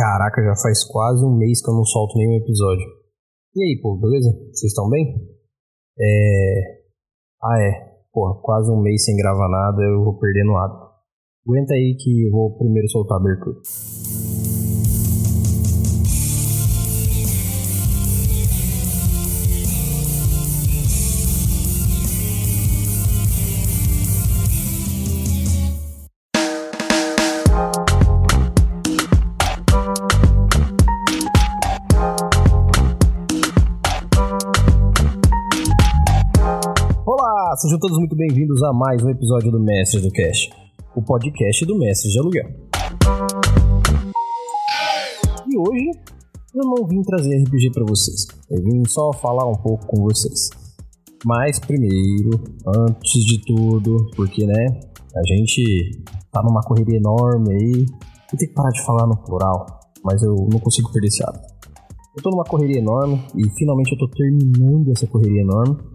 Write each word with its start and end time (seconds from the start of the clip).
Caraca, 0.00 0.42
já 0.42 0.56
faz 0.56 0.82
quase 0.84 1.22
um 1.22 1.36
mês 1.36 1.62
que 1.62 1.70
eu 1.70 1.74
não 1.74 1.84
solto 1.84 2.16
nenhum 2.16 2.38
episódio. 2.38 2.86
E 3.54 3.62
aí, 3.62 3.80
pô, 3.82 3.98
beleza? 3.98 4.30
Vocês 4.50 4.72
estão 4.72 4.88
bem? 4.88 5.14
É. 6.00 6.80
Ah, 7.42 7.60
é. 7.60 8.00
Pô, 8.10 8.34
quase 8.36 8.70
um 8.70 8.80
mês 8.80 9.04
sem 9.04 9.14
gravar 9.14 9.48
nada, 9.50 9.82
eu 9.82 10.02
vou 10.02 10.18
perdendo 10.18 10.56
hábito. 10.56 10.88
Aguenta 11.46 11.74
aí 11.74 11.94
que 12.00 12.28
eu 12.28 12.30
vou 12.30 12.56
primeiro 12.56 12.88
soltar 12.88 13.18
a 13.18 13.20
abertura. 13.20 13.58
Olá, 37.22 37.54
sejam 37.58 37.78
todos 37.78 37.98
muito 37.98 38.16
bem-vindos 38.16 38.62
a 38.62 38.72
mais 38.72 39.02
um 39.02 39.10
episódio 39.10 39.52
do 39.52 39.60
Mestres 39.60 40.02
do 40.02 40.10
Cash, 40.10 40.48
o 40.96 41.02
podcast 41.02 41.66
do 41.66 41.76
Mestres 41.76 42.14
de 42.14 42.18
Aluguel. 42.18 42.48
E 45.46 45.58
hoje 45.58 45.90
eu 46.54 46.64
não 46.64 46.88
vim 46.88 47.02
trazer 47.02 47.42
RPG 47.42 47.72
para 47.74 47.84
vocês, 47.86 48.26
eu 48.50 48.64
vim 48.64 48.82
só 48.88 49.12
falar 49.12 49.46
um 49.46 49.54
pouco 49.54 49.86
com 49.86 50.02
vocês. 50.04 50.48
Mas 51.26 51.58
primeiro, 51.58 52.42
antes 52.66 53.22
de 53.26 53.44
tudo, 53.44 53.98
porque 54.16 54.46
né, 54.46 54.80
a 55.14 55.36
gente 55.36 56.02
tá 56.32 56.42
numa 56.42 56.62
correria 56.62 56.96
enorme 56.96 57.52
aí, 57.52 57.84
eu 58.32 58.38
tenho 58.38 58.48
que 58.48 58.54
parar 58.54 58.70
de 58.70 58.82
falar 58.82 59.06
no 59.06 59.18
plural, 59.18 59.66
mas 60.02 60.22
eu 60.22 60.48
não 60.50 60.58
consigo 60.58 60.90
perder 60.90 61.08
esse 61.08 61.22
hábito. 61.22 61.44
Eu 62.16 62.22
tô 62.22 62.30
numa 62.30 62.44
correria 62.44 62.78
enorme 62.78 63.22
e 63.36 63.46
finalmente 63.58 63.92
eu 63.92 63.98
tô 63.98 64.08
terminando 64.08 64.90
essa 64.90 65.06
correria 65.06 65.42
enorme 65.42 65.89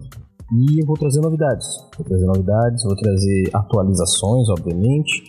e 0.52 0.82
eu 0.82 0.86
vou 0.86 0.96
trazer 0.98 1.22
novidades. 1.22 1.66
Vou 1.98 2.06
trazer 2.06 2.26
novidades, 2.26 2.84
vou 2.84 2.96
trazer 2.96 3.50
atualizações, 3.54 4.50
obviamente. 4.50 5.24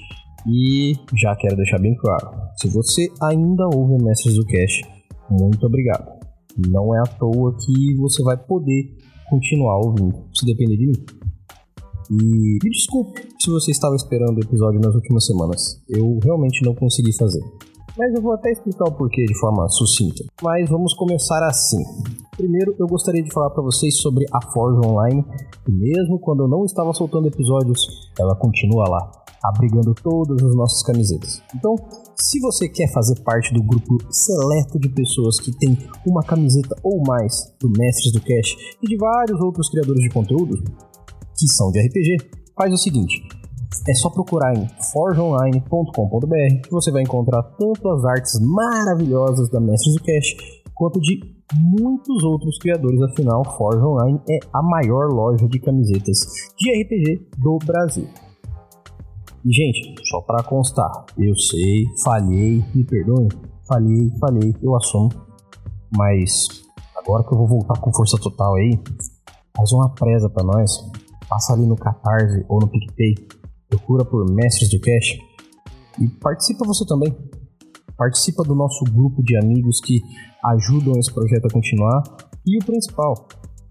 E 0.47 0.92
já 1.14 1.34
quero 1.36 1.56
deixar 1.56 1.78
bem 1.78 1.95
claro: 1.97 2.31
se 2.56 2.69
você 2.69 3.08
ainda 3.23 3.64
ouve 3.75 4.03
Mestres 4.03 4.36
do 4.36 4.45
Cash, 4.47 4.83
muito 5.31 5.67
obrigado. 5.67 6.17
Não 6.69 6.95
é 6.95 7.00
à 7.00 7.06
toa 7.06 7.56
que 7.56 7.95
você 7.97 8.23
vai 8.23 8.36
poder 8.36 8.97
continuar 9.28 9.78
ouvindo, 9.78 10.25
se 10.34 10.47
depender 10.47 10.77
de 10.77 10.86
mim. 10.86 11.05
E 12.11 12.58
me 12.62 12.70
desculpe 12.70 13.20
se 13.41 13.51
você 13.51 13.73
estava 13.73 13.97
esperando 13.97 14.39
o 14.39 14.41
episódio 14.41 14.80
nas 14.80 14.95
últimas 14.95 15.27
semanas. 15.27 15.83
Eu 15.89 16.19
realmente 16.23 16.64
não 16.64 16.75
consegui 16.75 17.12
fazer. 17.12 17.42
Mas 17.98 18.14
eu 18.14 18.20
vou 18.20 18.34
até 18.34 18.50
explicar 18.52 18.84
o 18.84 18.92
porquê 18.92 19.25
de 19.25 19.39
forma 19.39 19.66
sucinta. 19.70 20.22
Mas 20.42 20.69
vamos 20.69 20.92
começar 20.94 21.42
assim. 21.47 21.83
Primeiro, 22.36 22.75
eu 22.78 22.86
gostaria 22.86 23.22
de 23.22 23.33
falar 23.33 23.48
para 23.48 23.62
vocês 23.62 23.97
sobre 24.02 24.27
a 24.30 24.52
Forge 24.52 24.86
Online, 24.86 25.25
que 25.64 25.72
mesmo 25.72 26.19
quando 26.20 26.44
eu 26.44 26.48
não 26.48 26.67
estava 26.67 26.92
soltando 26.92 27.28
episódios, 27.28 27.80
ela 28.20 28.36
continua 28.36 28.86
lá, 28.86 29.11
abrigando 29.42 29.94
todas 29.94 30.42
as 30.42 30.55
nossas 30.55 30.83
camisetas. 30.83 31.42
Então, 31.55 31.74
se 32.14 32.39
você 32.41 32.69
quer 32.69 32.92
fazer 32.92 33.19
parte 33.22 33.55
do 33.55 33.62
grupo 33.62 33.97
seleto 34.11 34.78
de 34.78 34.91
pessoas 34.91 35.41
que 35.41 35.56
tem 35.56 35.78
uma 36.06 36.22
camiseta 36.22 36.77
ou 36.83 37.02
mais 37.06 37.50
do 37.58 37.70
Mestres 37.70 38.12
do 38.12 38.20
Cash 38.20 38.77
e 38.83 38.86
de 38.86 38.97
vários 38.98 39.41
outros 39.41 39.70
criadores 39.70 40.02
de 40.02 40.11
conteúdo 40.11 40.62
que 41.39 41.48
são 41.48 41.70
de 41.70 41.80
RPG, 41.80 42.17
faz 42.55 42.72
o 42.72 42.77
seguinte: 42.77 43.22
é 43.89 43.95
só 43.95 44.11
procurar 44.11 44.55
em 44.56 44.69
forgeonline.com.br 44.92 46.62
que 46.62 46.70
você 46.70 46.91
vai 46.91 47.03
encontrar 47.03 47.42
tanto 47.42 47.89
as 47.89 48.05
artes 48.05 48.41
maravilhosas 48.41 49.50
da 49.50 49.61
Mestres 49.61 49.95
do 49.95 50.03
Cash 50.03 50.56
quanto 50.75 51.00
de 51.00 51.36
muitos 51.55 52.23
outros 52.25 52.58
criadores, 52.58 53.00
afinal, 53.03 53.45
Forge 53.56 53.83
Online 53.83 54.20
é 54.28 54.39
a 54.53 54.62
maior 54.62 55.12
loja 55.12 55.48
de 55.48 55.58
camisetas 55.58 56.19
de 56.58 56.83
RPG 56.83 57.29
do 57.39 57.58
Brasil. 57.64 58.08
E, 59.45 59.52
gente, 59.52 59.95
só 60.08 60.20
para 60.23 60.42
constar, 60.42 61.07
eu 61.17 61.35
sei, 61.36 61.85
falhei, 62.05 62.64
me 62.74 62.85
perdoem, 62.85 63.29
falhei, 63.67 64.11
falhei, 64.19 64.55
eu 64.61 64.74
assumo, 64.74 65.08
mas 65.96 66.48
agora 66.96 67.23
que 67.23 67.33
eu 67.33 67.39
vou 67.39 67.46
voltar 67.46 67.79
com 67.80 67.92
força 67.95 68.19
total 68.20 68.57
aí, 68.57 68.79
faz 69.57 69.73
uma 69.73 69.89
presa 69.95 70.29
para 70.29 70.45
nós, 70.45 70.70
passa 71.29 71.52
ali 71.52 71.64
no 71.64 71.77
Catarse 71.77 72.45
ou 72.48 72.58
no 72.58 72.69
PicPay, 72.69 73.14
procura 73.68 74.04
por 74.04 74.24
Mestres 74.32 74.70
do 74.70 74.80
Cash 74.80 75.18
e 76.00 76.08
participa 76.20 76.66
você 76.66 76.84
também. 76.86 77.14
Participa 77.96 78.42
do 78.42 78.54
nosso 78.54 78.84
grupo 78.84 79.22
de 79.22 79.36
amigos 79.38 79.80
que 79.80 80.00
ajudam 80.44 80.98
esse 80.98 81.12
projeto 81.12 81.46
a 81.46 81.52
continuar. 81.52 82.02
E 82.46 82.58
o 82.58 82.64
principal, 82.64 83.27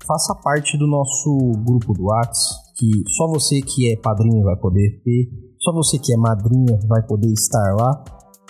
faça 0.06 0.36
parte 0.36 0.78
do 0.78 0.88
nosso 0.88 1.52
grupo 1.64 1.94
do 1.94 2.06
WhatsApp, 2.06 2.74
que 2.78 3.04
só 3.10 3.28
você 3.28 3.62
que 3.62 3.92
é 3.92 3.98
padrinho 3.98 4.44
vai 4.44 4.56
poder 4.58 5.02
ter, 5.04 5.30
só 5.60 5.72
você 5.72 5.98
que 5.98 6.14
é 6.14 6.18
madrinha 6.18 6.78
vai 6.88 7.06
poder 7.06 7.32
estar 7.32 7.76
lá. 7.76 8.04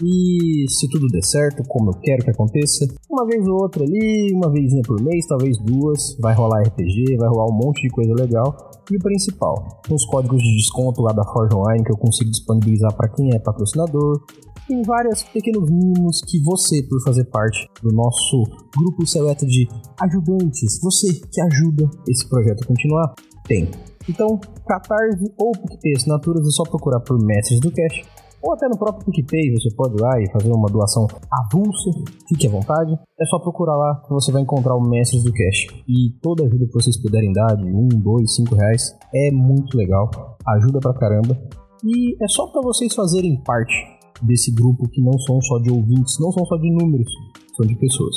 E 0.03 0.65
se 0.67 0.89
tudo 0.89 1.07
der 1.07 1.23
certo, 1.23 1.63
como 1.67 1.91
eu 1.91 1.99
quero 2.01 2.23
que 2.23 2.31
aconteça, 2.31 2.85
uma 3.15 3.25
vez 3.25 3.47
ou 3.47 3.61
outra 3.61 3.83
ali, 3.83 4.33
uma 4.33 4.51
vezinha 4.51 4.81
por 4.85 5.01
mês, 5.01 5.25
talvez 5.25 5.57
duas, 5.63 6.17
vai 6.19 6.35
rolar 6.35 6.61
RPG, 6.63 7.15
vai 7.17 7.29
rolar 7.29 7.45
um 7.45 7.57
monte 7.57 7.81
de 7.81 7.89
coisa 7.89 8.13
legal. 8.13 8.53
E 8.91 8.97
o 8.97 8.99
principal, 8.99 9.81
os 9.89 10.05
códigos 10.05 10.43
de 10.43 10.55
desconto 10.57 11.01
lá 11.01 11.13
da 11.13 11.23
Forge 11.23 11.55
Online 11.55 11.83
que 11.83 11.91
eu 11.91 11.97
consigo 11.97 12.29
disponibilizar 12.29 12.93
para 12.93 13.09
quem 13.09 13.33
é 13.33 13.39
patrocinador. 13.39 14.21
Tem 14.67 14.81
vários 14.81 15.23
pequenos 15.23 15.69
mimos 15.69 16.21
que 16.27 16.41
você, 16.43 16.83
por 16.83 17.01
fazer 17.03 17.25
parte 17.25 17.69
do 17.81 17.93
nosso 17.93 18.43
grupo 18.75 19.07
seleto 19.07 19.45
de 19.45 19.67
ajudantes, 20.01 20.79
você 20.81 21.07
que 21.13 21.41
ajuda 21.41 21.89
esse 22.09 22.27
projeto 22.27 22.63
a 22.63 22.67
continuar, 22.67 23.13
tem. 23.47 23.69
Então, 24.09 24.39
Catarse 24.67 25.31
ou 25.37 25.51
PicPay 25.51 25.93
Assinaturas 25.95 26.45
é 26.45 26.49
só 26.49 26.63
procurar 26.63 26.99
por 26.99 27.17
Mestres 27.23 27.59
do 27.59 27.71
Cash 27.71 28.03
ou 28.45 28.53
até 28.53 28.67
no 28.69 28.77
próprio 28.77 29.03
PicPay 29.05 29.53
você 29.53 29.75
pode 29.75 29.95
ir 29.95 30.01
lá 30.01 30.21
e 30.21 30.31
fazer 30.31 30.51
uma 30.51 30.69
doação 30.69 31.07
avulsa, 31.31 31.89
fique 32.29 32.45
à 32.45 32.51
vontade. 32.51 32.93
É 33.19 33.25
só 33.25 33.39
procurar 33.39 33.75
lá 33.75 34.03
que 34.05 34.13
você 34.13 34.31
vai 34.31 34.43
encontrar 34.43 34.75
o 34.75 34.81
Mestres 34.81 35.23
do 35.23 35.33
Cash. 35.33 35.83
E 35.87 36.11
toda 36.21 36.45
ajuda 36.45 36.67
que 36.67 36.73
vocês 36.73 37.01
puderem 37.01 37.33
dar, 37.33 37.55
de 37.55 37.65
1, 37.65 37.87
2, 37.87 38.35
5 38.35 38.55
reais, 38.55 38.95
é 39.13 39.31
muito 39.31 39.75
legal, 39.75 40.11
ajuda 40.47 40.79
pra 40.79 40.93
caramba. 40.93 41.35
E 41.83 42.13
é 42.23 42.27
só 42.27 42.45
para 42.51 42.61
vocês 42.61 42.93
fazerem 42.93 43.41
parte 43.43 43.73
desse 44.21 44.53
grupo 44.53 44.87
que 44.89 45.01
não 45.01 45.17
são 45.19 45.41
só 45.41 45.57
de 45.57 45.71
ouvintes, 45.71 46.17
não 46.19 46.31
são 46.31 46.45
só 46.45 46.55
de 46.57 46.71
números, 46.71 47.09
são 47.57 47.65
de 47.65 47.75
pessoas. 47.75 48.15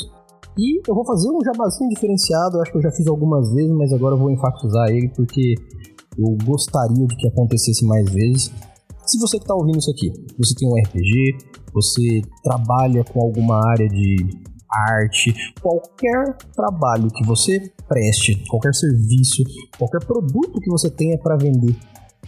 E 0.59 0.81
eu 0.87 0.95
vou 0.95 1.07
fazer 1.07 1.31
um 1.31 1.39
jabazinho 1.43 1.89
diferenciado, 1.89 2.61
acho 2.61 2.73
que 2.73 2.79
eu 2.79 2.83
já 2.83 2.91
fiz 2.91 3.07
algumas 3.07 3.51
vezes, 3.55 3.71
mas 3.73 3.93
agora 3.93 4.15
eu 4.15 4.19
vou 4.19 4.31
enfatizar 4.31 4.89
ele 4.89 5.09
porque 5.15 5.55
eu 6.19 6.37
gostaria 6.45 7.07
de 7.07 7.17
que 7.17 7.29
acontecesse 7.29 7.87
mais 7.87 8.11
vezes. 8.11 8.53
Se 9.09 9.19
você 9.19 9.39
que 9.39 9.45
está 9.45 9.55
ouvindo 9.55 9.79
isso 9.79 9.91
aqui, 9.91 10.13
você 10.39 10.55
tem 10.55 10.69
um 10.69 10.75
RPG, 10.85 11.39
você 11.73 12.21
trabalha 12.45 13.03
com 13.05 13.23
alguma 13.23 13.57
área 13.71 13.89
de 13.89 14.17
arte, 14.71 15.33
qualquer 15.63 16.37
trabalho 16.55 17.09
que 17.09 17.27
você 17.27 17.73
preste, 17.89 18.45
qualquer 18.51 18.75
serviço, 18.75 19.43
qualquer 19.79 20.05
produto 20.05 20.61
que 20.61 20.71
você 20.71 20.91
tenha 20.91 21.17
para 21.17 21.39
vender, 21.39 21.75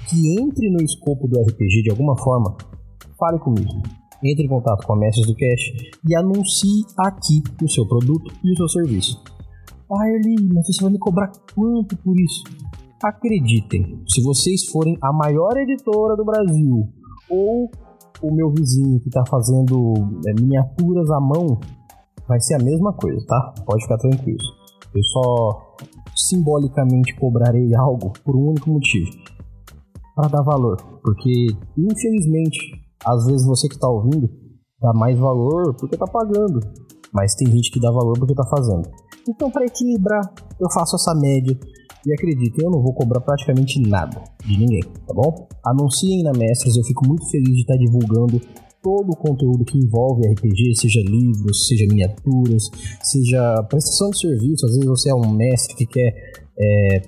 que 0.08 0.41
entre 0.41 0.70
no 0.70 0.82
escopo 0.82 1.28
do 1.28 1.38
RPG 1.42 1.82
de 1.82 1.91
alguma 1.91 2.16
forma, 2.16 2.56
fale 3.18 3.38
comigo. 3.41 3.82
Entre 4.24 4.47
em 4.47 4.48
contato 4.48 4.86
com 4.86 4.94
a 4.94 4.97
Mestres 4.97 5.26
do 5.26 5.34
Cash 5.34 5.92
e 6.08 6.16
anuncie 6.16 6.82
aqui 6.98 7.42
o 7.62 7.68
seu 7.68 7.86
produto 7.86 8.32
e 8.42 8.52
o 8.52 8.56
seu 8.56 8.68
serviço. 8.70 9.22
Ah, 9.92 10.08
Erli, 10.08 10.48
mas 10.50 10.66
você 10.66 10.82
vai 10.82 10.92
me 10.92 10.98
cobrar 10.98 11.30
quanto 11.54 11.94
por 11.98 12.18
isso? 12.18 12.42
Acreditem, 13.02 14.04
se 14.06 14.22
vocês 14.22 14.66
forem 14.70 14.94
a 15.02 15.10
maior 15.10 15.56
editora 15.56 16.14
do 16.14 16.22
Brasil 16.22 16.86
ou 17.30 17.70
o 18.22 18.34
meu 18.34 18.50
vizinho 18.50 19.00
que 19.00 19.08
está 19.08 19.24
fazendo 19.24 19.94
é, 20.28 20.34
miniaturas 20.38 21.10
à 21.10 21.18
mão, 21.18 21.58
vai 22.28 22.38
ser 22.41 22.56
a 22.56 22.62
mesma 22.62 22.92
coisa, 22.92 23.24
tá? 23.26 23.54
Pode 23.64 23.84
ficar 23.84 23.97
tranquilo. 23.97 24.38
Eu 24.94 25.02
só 25.02 25.76
simbolicamente 26.14 27.16
cobrarei 27.18 27.74
algo 27.74 28.12
por 28.22 28.36
um 28.36 28.50
único 28.50 28.68
motivo: 28.68 29.10
para 30.14 30.28
dar 30.28 30.42
valor. 30.42 30.76
Porque, 31.03 31.46
infelizmente, 31.78 32.58
às 33.03 33.24
vezes 33.24 33.46
você 33.46 33.66
que 33.66 33.76
está 33.76 33.88
ouvindo 33.88 34.28
dá 34.78 34.92
mais 34.92 35.18
valor 35.18 35.74
porque 35.74 35.94
está 35.94 36.06
pagando, 36.06 36.60
mas 37.14 37.34
tem 37.34 37.50
gente 37.50 37.70
que 37.70 37.80
dá 37.80 37.91
valor 37.91 38.18
porque 38.18 38.34
está 38.34 38.44
fazendo. 38.44 38.91
Então, 39.26 39.50
para 39.50 39.64
equilibrar, 39.64 40.20
eu 40.60 40.70
faço 40.70 40.96
essa 40.96 41.14
média 41.14 41.58
e 42.06 42.12
acreditem, 42.12 42.64
eu 42.64 42.70
não 42.70 42.82
vou 42.82 42.94
cobrar 42.94 43.20
praticamente 43.20 43.80
nada 43.80 44.22
de 44.44 44.58
ninguém, 44.58 44.80
tá 44.80 45.14
bom? 45.14 45.48
Anunciem 45.64 46.22
na 46.22 46.32
Mestres, 46.32 46.76
eu 46.76 46.84
fico 46.84 47.06
muito 47.06 47.28
feliz 47.30 47.54
de 47.54 47.60
estar 47.60 47.76
divulgando 47.76 48.41
todo 48.82 49.10
o 49.10 49.16
conteúdo 49.16 49.64
que 49.64 49.78
envolve 49.78 50.26
RPG, 50.26 50.74
seja 50.76 51.00
livros, 51.02 51.66
seja 51.66 51.86
miniaturas, 51.86 52.70
seja 53.02 53.62
prestação 53.68 54.10
de 54.10 54.18
serviço. 54.18 54.66
Às 54.66 54.72
vezes 54.72 54.86
você 54.86 55.10
é 55.10 55.14
um 55.14 55.30
mestre 55.30 55.76
que 55.76 55.86
quer 55.86 56.12
é, 56.58 57.02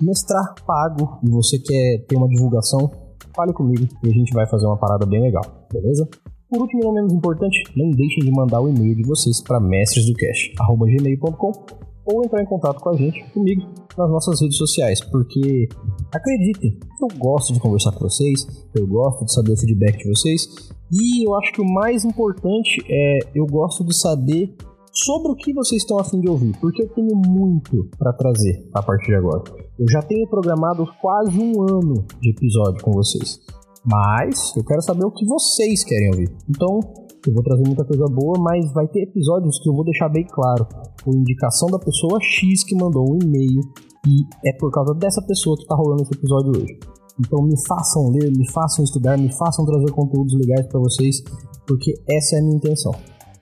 mestrar 0.00 0.54
pago 0.66 1.18
e 1.24 1.30
você 1.30 1.58
quer 1.58 2.04
ter 2.08 2.16
uma 2.16 2.28
divulgação, 2.28 2.90
fale 3.34 3.52
comigo 3.52 3.86
e 4.02 4.08
a 4.08 4.12
gente 4.12 4.32
vai 4.32 4.48
fazer 4.48 4.66
uma 4.66 4.76
parada 4.76 5.06
bem 5.06 5.22
legal, 5.22 5.42
beleza? 5.72 6.08
Por 6.48 6.60
último 6.60 6.82
e 6.82 6.84
não 6.84 6.92
menos 6.92 7.12
importante, 7.12 7.62
não 7.74 7.90
deixem 7.90 8.24
de 8.24 8.30
mandar 8.30 8.60
o 8.60 8.68
e-mail 8.68 8.94
de 8.94 9.02
vocês 9.04 9.42
para 9.42 9.58
mestresdocast.gmail.com 9.58 11.91
ou 12.04 12.24
entrar 12.24 12.42
em 12.42 12.46
contato 12.46 12.80
com 12.80 12.90
a 12.90 12.96
gente, 12.96 13.24
comigo, 13.32 13.62
nas 13.96 14.10
nossas 14.10 14.40
redes 14.40 14.56
sociais, 14.56 15.00
porque 15.00 15.68
acreditem, 16.12 16.78
eu 17.00 17.18
gosto 17.18 17.52
de 17.52 17.60
conversar 17.60 17.92
com 17.92 18.00
vocês, 18.00 18.46
eu 18.74 18.86
gosto 18.86 19.24
de 19.24 19.32
saber 19.32 19.52
o 19.52 19.56
feedback 19.56 19.98
de 19.98 20.08
vocês 20.08 20.46
e 20.90 21.26
eu 21.26 21.34
acho 21.36 21.52
que 21.52 21.60
o 21.60 21.72
mais 21.72 22.04
importante 22.04 22.82
é 22.88 23.18
eu 23.34 23.46
gosto 23.46 23.84
de 23.84 23.96
saber 23.96 24.54
sobre 24.92 25.32
o 25.32 25.36
que 25.36 25.54
vocês 25.54 25.82
estão 25.82 25.98
afim 25.98 26.20
de 26.20 26.28
ouvir, 26.28 26.54
porque 26.60 26.82
eu 26.82 26.88
tenho 26.90 27.16
muito 27.16 27.88
para 27.98 28.12
trazer 28.12 28.68
a 28.74 28.82
partir 28.82 29.06
de 29.06 29.14
agora. 29.14 29.42
Eu 29.78 29.86
já 29.90 30.02
tenho 30.02 30.28
programado 30.28 30.86
quase 31.00 31.38
um 31.38 31.62
ano 31.62 32.04
de 32.20 32.30
episódio 32.30 32.82
com 32.82 32.92
vocês. 32.92 33.40
Mas 33.84 34.54
eu 34.54 34.64
quero 34.64 34.82
saber 34.82 35.04
o 35.04 35.10
que 35.10 35.26
vocês 35.26 35.82
querem 35.82 36.08
ouvir. 36.10 36.30
Então, 36.48 36.78
eu 37.26 37.32
vou 37.32 37.42
trazer 37.42 37.62
muita 37.66 37.84
coisa 37.84 38.04
boa, 38.06 38.38
mas 38.38 38.72
vai 38.72 38.86
ter 38.86 39.02
episódios 39.02 39.58
que 39.60 39.68
eu 39.68 39.74
vou 39.74 39.84
deixar 39.84 40.08
bem 40.08 40.24
claro. 40.24 40.66
Por 41.04 41.14
indicação 41.14 41.68
da 41.68 41.78
pessoa 41.78 42.18
X 42.20 42.64
que 42.64 42.74
mandou 42.74 43.04
um 43.12 43.18
e-mail. 43.22 43.60
E 44.06 44.48
é 44.48 44.52
por 44.58 44.70
causa 44.70 44.94
dessa 44.94 45.22
pessoa 45.22 45.56
que 45.56 45.62
está 45.62 45.76
rolando 45.76 46.02
esse 46.02 46.14
episódio 46.14 46.50
hoje. 46.50 46.78
Então 47.20 47.42
me 47.44 47.54
façam 47.66 48.10
ler, 48.10 48.30
me 48.30 48.50
façam 48.50 48.84
estudar, 48.84 49.18
me 49.18 49.32
façam 49.36 49.64
trazer 49.64 49.92
conteúdos 49.92 50.34
legais 50.34 50.66
para 50.66 50.80
vocês, 50.80 51.22
porque 51.66 51.92
essa 52.08 52.36
é 52.36 52.38
a 52.40 52.42
minha 52.42 52.56
intenção. 52.56 52.92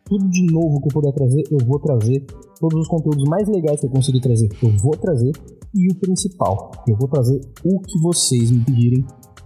Tudo 0.05 0.29
de 0.29 0.53
novo 0.53 0.81
que 0.81 0.89
eu 0.89 0.93
puder 0.93 1.13
trazer, 1.13 1.43
eu 1.51 1.59
vou 1.67 1.79
trazer. 1.79 2.27
Todos 2.59 2.81
os 2.81 2.89
conteúdos 2.89 3.25
mais 3.29 3.49
legais 3.49 3.81
que 3.81 3.87
eu 3.87 3.91
conseguir 3.91 4.21
trazer, 4.21 4.49
eu 4.63 4.71
vou 4.83 4.93
trazer. 4.93 5.33
E 5.73 5.93
o 5.93 5.95
principal, 6.01 6.73
eu 6.87 6.97
vou 6.97 7.09
trazer 7.09 7.41
o 7.65 7.81
que 7.81 7.99
vocês 8.03 8.51
me 8.51 8.65
pedirem 8.65 9.05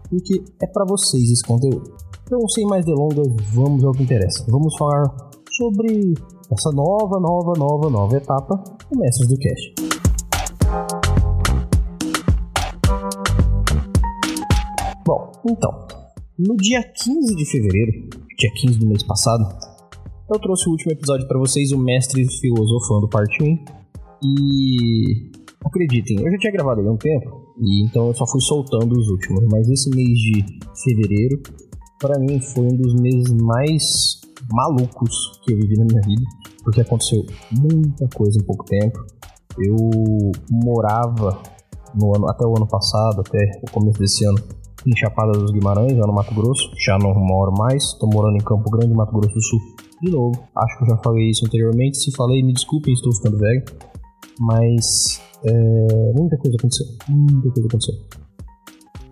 porque 0.08 0.42
é 0.62 0.66
para 0.66 0.84
vocês 0.86 1.30
esse 1.30 1.42
conteúdo. 1.42 1.92
Então, 2.22 2.48
sem 2.48 2.66
mais 2.66 2.84
delongas, 2.84 3.26
vamos 3.52 3.84
ao 3.84 3.92
que 3.92 4.02
interessa. 4.02 4.44
Vamos 4.48 4.74
falar 4.76 5.04
sobre 5.50 6.14
essa 6.54 6.70
nova, 6.70 7.18
nova, 7.18 7.52
nova, 7.58 7.90
nova 7.90 8.16
etapa 8.16 8.54
do 8.90 8.98
Mestres 8.98 9.28
do 9.28 9.36
Cast. 9.36 9.74
Bom, 15.04 15.32
então, 15.50 15.86
no 16.38 16.56
dia 16.56 16.82
15 16.82 17.34
de 17.34 17.44
fevereiro, 17.50 18.08
dia 18.38 18.50
15 18.62 18.78
do 18.78 18.86
mês 18.86 19.02
passado, 19.02 19.44
eu 20.32 20.38
trouxe 20.38 20.68
o 20.68 20.72
último 20.72 20.92
episódio 20.92 21.26
para 21.26 21.38
vocês, 21.38 21.72
o 21.72 21.78
Mestre 21.78 22.24
Filosofando 22.40 23.08
Parte 23.08 23.42
1. 23.42 23.64
E 24.22 25.30
acreditem, 25.64 26.18
eu 26.24 26.30
já 26.30 26.38
tinha 26.38 26.52
gravado 26.52 26.80
há 26.80 26.92
um 26.92 26.96
tempo, 26.96 27.52
e 27.60 27.84
então 27.84 28.06
eu 28.06 28.14
só 28.14 28.24
fui 28.26 28.40
soltando 28.40 28.96
os 28.96 29.08
últimos. 29.10 29.44
Mas 29.50 29.68
esse 29.68 29.90
mês 29.90 30.08
de 30.08 30.44
fevereiro, 30.82 31.42
para 31.98 32.18
mim, 32.18 32.40
foi 32.40 32.64
um 32.64 32.76
dos 32.76 32.94
meses 32.94 33.30
mais 33.32 34.23
malucos 34.52 35.40
que 35.42 35.52
eu 35.52 35.56
vivi 35.56 35.76
na 35.76 35.84
minha 35.84 36.00
vida, 36.02 36.22
porque 36.62 36.80
aconteceu 36.80 37.24
muita 37.52 38.08
coisa 38.14 38.38
em 38.38 38.44
pouco 38.44 38.64
tempo. 38.64 38.98
Eu 39.58 39.76
morava 40.50 41.40
no 41.94 42.14
ano, 42.16 42.28
até 42.28 42.44
o 42.44 42.56
ano 42.56 42.66
passado, 42.66 43.20
até 43.20 43.38
o 43.62 43.70
começo 43.70 43.98
desse 43.98 44.24
ano, 44.26 44.38
em 44.86 44.96
Chapada 44.96 45.32
dos 45.32 45.50
Guimarães, 45.52 45.96
lá 45.96 46.06
no 46.06 46.12
Mato 46.12 46.34
Grosso. 46.34 46.70
Já 46.84 46.98
não 46.98 47.14
moro 47.14 47.52
mais, 47.56 47.82
estou 47.84 48.08
morando 48.12 48.36
em 48.36 48.44
Campo 48.44 48.70
Grande, 48.70 48.94
Mato 48.94 49.12
Grosso 49.12 49.34
do 49.34 49.42
Sul. 49.42 49.60
De 50.02 50.10
novo, 50.10 50.32
acho 50.56 50.78
que 50.78 50.84
eu 50.84 50.88
já 50.88 50.96
falei 50.98 51.30
isso 51.30 51.46
anteriormente. 51.46 51.98
Se 51.98 52.10
falei, 52.14 52.42
me 52.42 52.52
desculpem, 52.52 52.92
estou 52.92 53.12
ficando 53.14 53.38
velho. 53.38 53.64
Mas 54.40 55.22
é, 55.44 56.12
muita 56.14 56.36
coisa 56.36 56.56
aconteceu. 56.58 56.86
Muita 57.08 57.50
coisa 57.50 57.68
aconteceu. 57.68 58.23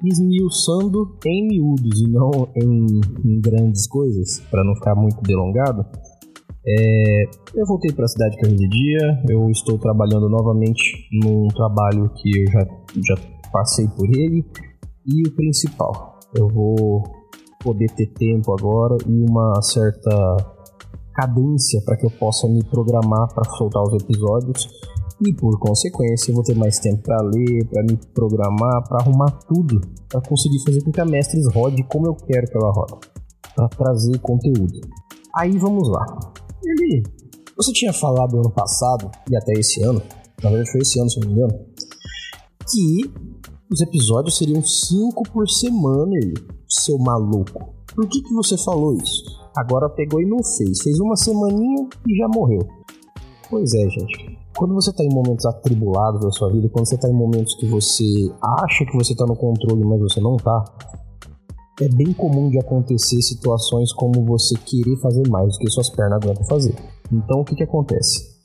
Esmiuçando 0.04 1.16
em 1.24 1.46
miúdos 1.46 2.00
e 2.00 2.10
não 2.10 2.30
em, 2.56 3.00
em 3.24 3.40
grandes 3.40 3.86
coisas, 3.86 4.40
para 4.50 4.64
não 4.64 4.74
ficar 4.74 4.94
muito 4.94 5.20
delongado. 5.22 5.84
É, 6.66 7.24
eu 7.54 7.66
voltei 7.66 7.92
para 7.92 8.04
a 8.04 8.08
cidade 8.08 8.36
que 8.36 8.46
eu 8.46 8.50
residia, 8.50 9.22
eu 9.28 9.50
estou 9.50 9.78
trabalhando 9.78 10.28
novamente 10.28 11.08
num 11.12 11.48
trabalho 11.48 12.10
que 12.14 12.40
eu 12.40 12.46
já, 12.50 12.60
já 13.06 13.16
passei 13.52 13.86
por 13.88 14.06
ele. 14.08 14.44
E 15.06 15.26
o 15.26 15.32
principal, 15.32 16.20
eu 16.34 16.48
vou 16.48 17.02
poder 17.62 17.90
ter 17.90 18.06
tempo 18.14 18.52
agora 18.52 18.96
e 19.06 19.24
uma 19.28 19.60
certa 19.62 20.36
cadência 21.14 21.80
para 21.84 21.96
que 21.96 22.06
eu 22.06 22.10
possa 22.10 22.48
me 22.48 22.62
programar 22.64 23.28
para 23.34 23.44
soltar 23.56 23.82
os 23.82 24.02
episódios 24.02 24.68
e 25.24 25.32
por 25.32 25.58
consequência 25.58 26.30
eu 26.30 26.34
vou 26.34 26.44
ter 26.44 26.56
mais 26.56 26.78
tempo 26.78 27.02
para 27.02 27.22
ler, 27.22 27.66
para 27.66 27.82
me 27.82 27.96
programar, 28.12 28.86
para 28.88 28.98
arrumar 29.02 29.30
tudo, 29.46 29.80
para 30.08 30.20
conseguir 30.20 30.62
fazer 30.64 30.82
com 30.82 30.90
que 30.90 31.00
a 31.00 31.04
Mestres 31.04 31.46
rode 31.52 31.82
como 31.84 32.06
eu 32.06 32.14
quero 32.14 32.46
que 32.46 32.56
ela 32.56 32.72
rode, 32.72 33.08
para 33.54 33.68
trazer 33.68 34.18
conteúdo. 34.18 34.80
Aí 35.36 35.56
vamos 35.58 35.88
lá. 35.88 36.04
Ele, 36.64 37.02
você 37.56 37.72
tinha 37.72 37.92
falado 37.92 38.36
ano 38.36 38.50
passado 38.50 39.10
e 39.30 39.36
até 39.36 39.52
esse 39.52 39.82
ano, 39.82 40.02
na 40.42 40.50
verdade 40.50 40.70
foi 40.70 40.80
esse 40.80 40.98
ano 40.98 41.10
se 41.10 41.20
não 41.20 41.28
me 41.28 41.34
engano, 41.34 41.58
que 42.70 43.12
os 43.70 43.80
episódios 43.80 44.36
seriam 44.36 44.62
5 44.62 45.22
por 45.32 45.48
semana, 45.48 46.12
ele, 46.14 46.34
seu 46.68 46.98
maluco. 46.98 47.74
Por 47.94 48.08
que, 48.08 48.22
que 48.22 48.34
você 48.34 48.56
falou 48.58 48.94
isso? 48.96 49.22
Agora 49.56 49.88
pegou 49.88 50.20
e 50.20 50.26
não 50.26 50.42
fez. 50.42 50.82
Fez 50.82 50.98
uma 50.98 51.16
semaninha 51.16 51.88
e 52.08 52.16
já 52.16 52.26
morreu. 52.28 52.60
Pois 53.50 53.74
é, 53.74 53.88
gente. 53.88 54.41
Quando 54.62 54.76
você 54.76 54.90
está 54.90 55.02
em 55.02 55.12
momentos 55.12 55.44
atribulados 55.44 56.20
da 56.20 56.30
sua 56.30 56.48
vida, 56.52 56.68
quando 56.68 56.86
você 56.86 56.94
está 56.94 57.08
em 57.08 57.12
momentos 57.12 57.52
que 57.56 57.66
você 57.66 58.32
acha 58.60 58.84
que 58.84 58.96
você 58.96 59.12
está 59.12 59.26
no 59.26 59.34
controle, 59.34 59.84
mas 59.84 59.98
você 59.98 60.20
não 60.20 60.36
está, 60.36 60.64
é 61.80 61.88
bem 61.88 62.12
comum 62.12 62.48
de 62.48 62.60
acontecer 62.60 63.20
situações 63.22 63.92
como 63.92 64.24
você 64.24 64.54
querer 64.54 64.96
fazer 64.98 65.28
mais 65.28 65.54
do 65.54 65.58
que 65.58 65.68
suas 65.68 65.90
pernas 65.90 66.22
aguentam 66.22 66.44
fazer. 66.44 66.76
Então, 67.10 67.40
o 67.40 67.44
que, 67.44 67.56
que 67.56 67.64
acontece? 67.64 68.38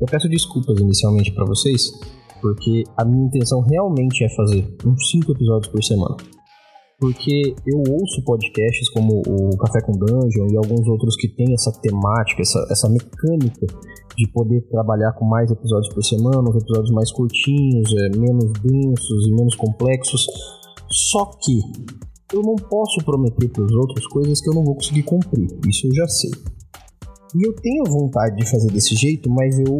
Eu 0.00 0.08
peço 0.08 0.28
desculpas 0.28 0.76
inicialmente 0.80 1.30
para 1.30 1.44
vocês, 1.44 1.92
porque 2.40 2.82
a 2.96 3.04
minha 3.04 3.26
intenção 3.26 3.60
realmente 3.60 4.24
é 4.24 4.28
fazer 4.34 4.76
uns 4.84 5.08
5 5.12 5.30
episódios 5.30 5.70
por 5.70 5.84
semana. 5.84 6.16
Porque 7.00 7.54
eu 7.66 7.82
ouço 7.90 8.22
podcasts 8.24 8.90
como 8.90 9.22
o 9.26 9.56
Café 9.56 9.80
com 9.80 9.92
Dungeon 9.92 10.48
e 10.52 10.56
alguns 10.56 10.86
outros 10.86 11.16
que 11.16 11.28
têm 11.28 11.54
essa 11.54 11.72
temática, 11.80 12.42
essa, 12.42 12.66
essa 12.70 12.88
mecânica 12.90 13.66
de 14.16 14.30
poder 14.32 14.60
trabalhar 14.68 15.12
com 15.12 15.24
mais 15.24 15.50
episódios 15.50 15.92
por 15.94 16.04
semana, 16.04 16.50
os 16.50 16.62
episódios 16.62 16.90
mais 16.90 17.10
curtinhos, 17.10 17.90
é, 17.94 18.18
menos 18.18 18.52
densos 18.62 19.26
e 19.26 19.30
menos 19.30 19.56
complexos. 19.56 20.26
Só 20.90 21.24
que 21.40 21.58
eu 22.34 22.42
não 22.42 22.54
posso 22.54 23.02
prometer 23.04 23.48
para 23.48 23.64
os 23.64 23.72
outros 23.72 24.06
coisas 24.08 24.40
que 24.40 24.50
eu 24.50 24.54
não 24.54 24.64
vou 24.64 24.74
conseguir 24.74 25.04
cumprir. 25.04 25.48
Isso 25.66 25.86
eu 25.86 25.94
já 25.94 26.06
sei. 26.06 26.30
E 27.34 27.46
eu 27.46 27.54
tenho 27.54 27.84
vontade 27.84 28.36
de 28.36 28.50
fazer 28.50 28.70
desse 28.70 28.94
jeito, 28.94 29.30
mas 29.30 29.58
eu 29.58 29.78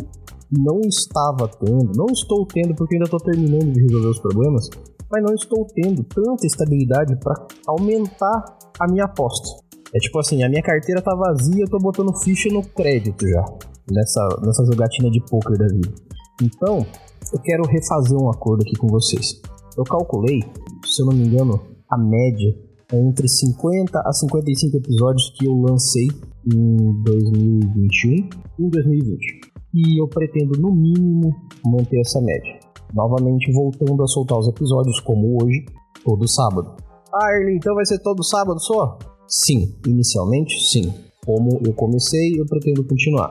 não 0.51 0.81
estava 0.81 1.49
tendo, 1.49 1.93
não 1.97 2.07
estou 2.07 2.47
tendo 2.47 2.75
porque 2.75 2.95
ainda 2.95 3.05
estou 3.05 3.21
terminando 3.21 3.73
de 3.73 3.81
resolver 3.83 4.09
os 4.09 4.19
problemas, 4.19 4.69
mas 5.11 5.23
não 5.23 5.35
estou 5.35 5.67
tendo 5.75 6.05
tanta 6.05 6.47
estabilidade 6.47 7.17
para 7.19 7.35
aumentar 7.67 8.59
a 8.79 8.87
minha 8.91 9.05
aposta. 9.05 9.49
É 9.95 9.99
tipo 9.99 10.19
assim, 10.21 10.43
a 10.45 10.49
minha 10.49 10.63
carteira 10.63 11.03
tá 11.03 11.15
vazia, 11.15 11.65
eu 11.65 11.69
tô 11.69 11.79
botando 11.79 12.17
ficha 12.23 12.49
no 12.49 12.63
crédito 12.63 13.27
já 13.29 13.45
nessa, 13.91 14.41
nessa 14.45 14.65
jogatina 14.65 15.11
de 15.11 15.21
poker 15.25 15.59
da 15.59 15.67
vida. 15.67 15.93
Então, 16.41 16.87
eu 17.33 17.41
quero 17.41 17.63
refazer 17.65 18.17
um 18.17 18.31
acordo 18.31 18.63
aqui 18.63 18.77
com 18.77 18.87
vocês. 18.87 19.41
Eu 19.77 19.85
calculei, 19.85 20.41
se 20.85 21.03
eu 21.03 21.07
não 21.07 21.13
me 21.13 21.27
engano, 21.27 21.61
a 21.91 21.99
média 21.99 22.57
é 22.93 22.97
entre 22.97 23.29
50 23.29 23.99
a 23.99 24.13
55 24.13 24.77
episódios 24.77 25.31
que 25.37 25.47
eu 25.47 25.55
lancei 25.55 26.09
em 26.47 27.03
2021 27.03 28.29
e 28.59 28.65
em 28.65 28.69
2020. 28.69 29.41
E 29.73 30.03
eu 30.03 30.09
pretendo, 30.09 30.59
no 30.61 30.73
mínimo, 30.73 31.35
manter 31.65 32.01
essa 32.01 32.21
média. 32.21 32.70
Novamente 32.95 33.53
voltando 33.53 34.03
a 34.03 34.07
soltar 34.07 34.39
os 34.39 34.49
episódios, 34.49 35.01
como 35.01 35.43
hoje, 35.43 35.65
todo 36.05 36.29
sábado. 36.29 36.75
Ah, 37.13 37.33
Erlen, 37.35 37.57
então 37.57 37.75
vai 37.75 37.85
ser 37.85 37.99
todo 38.01 38.23
sábado 38.23 38.61
só? 38.61 38.99
Sim, 39.27 39.75
inicialmente 39.87 40.55
sim. 40.71 40.93
Como 41.25 41.61
eu 41.65 41.73
comecei, 41.75 42.39
eu 42.39 42.47
pretendo 42.47 42.85
continuar. 42.85 43.31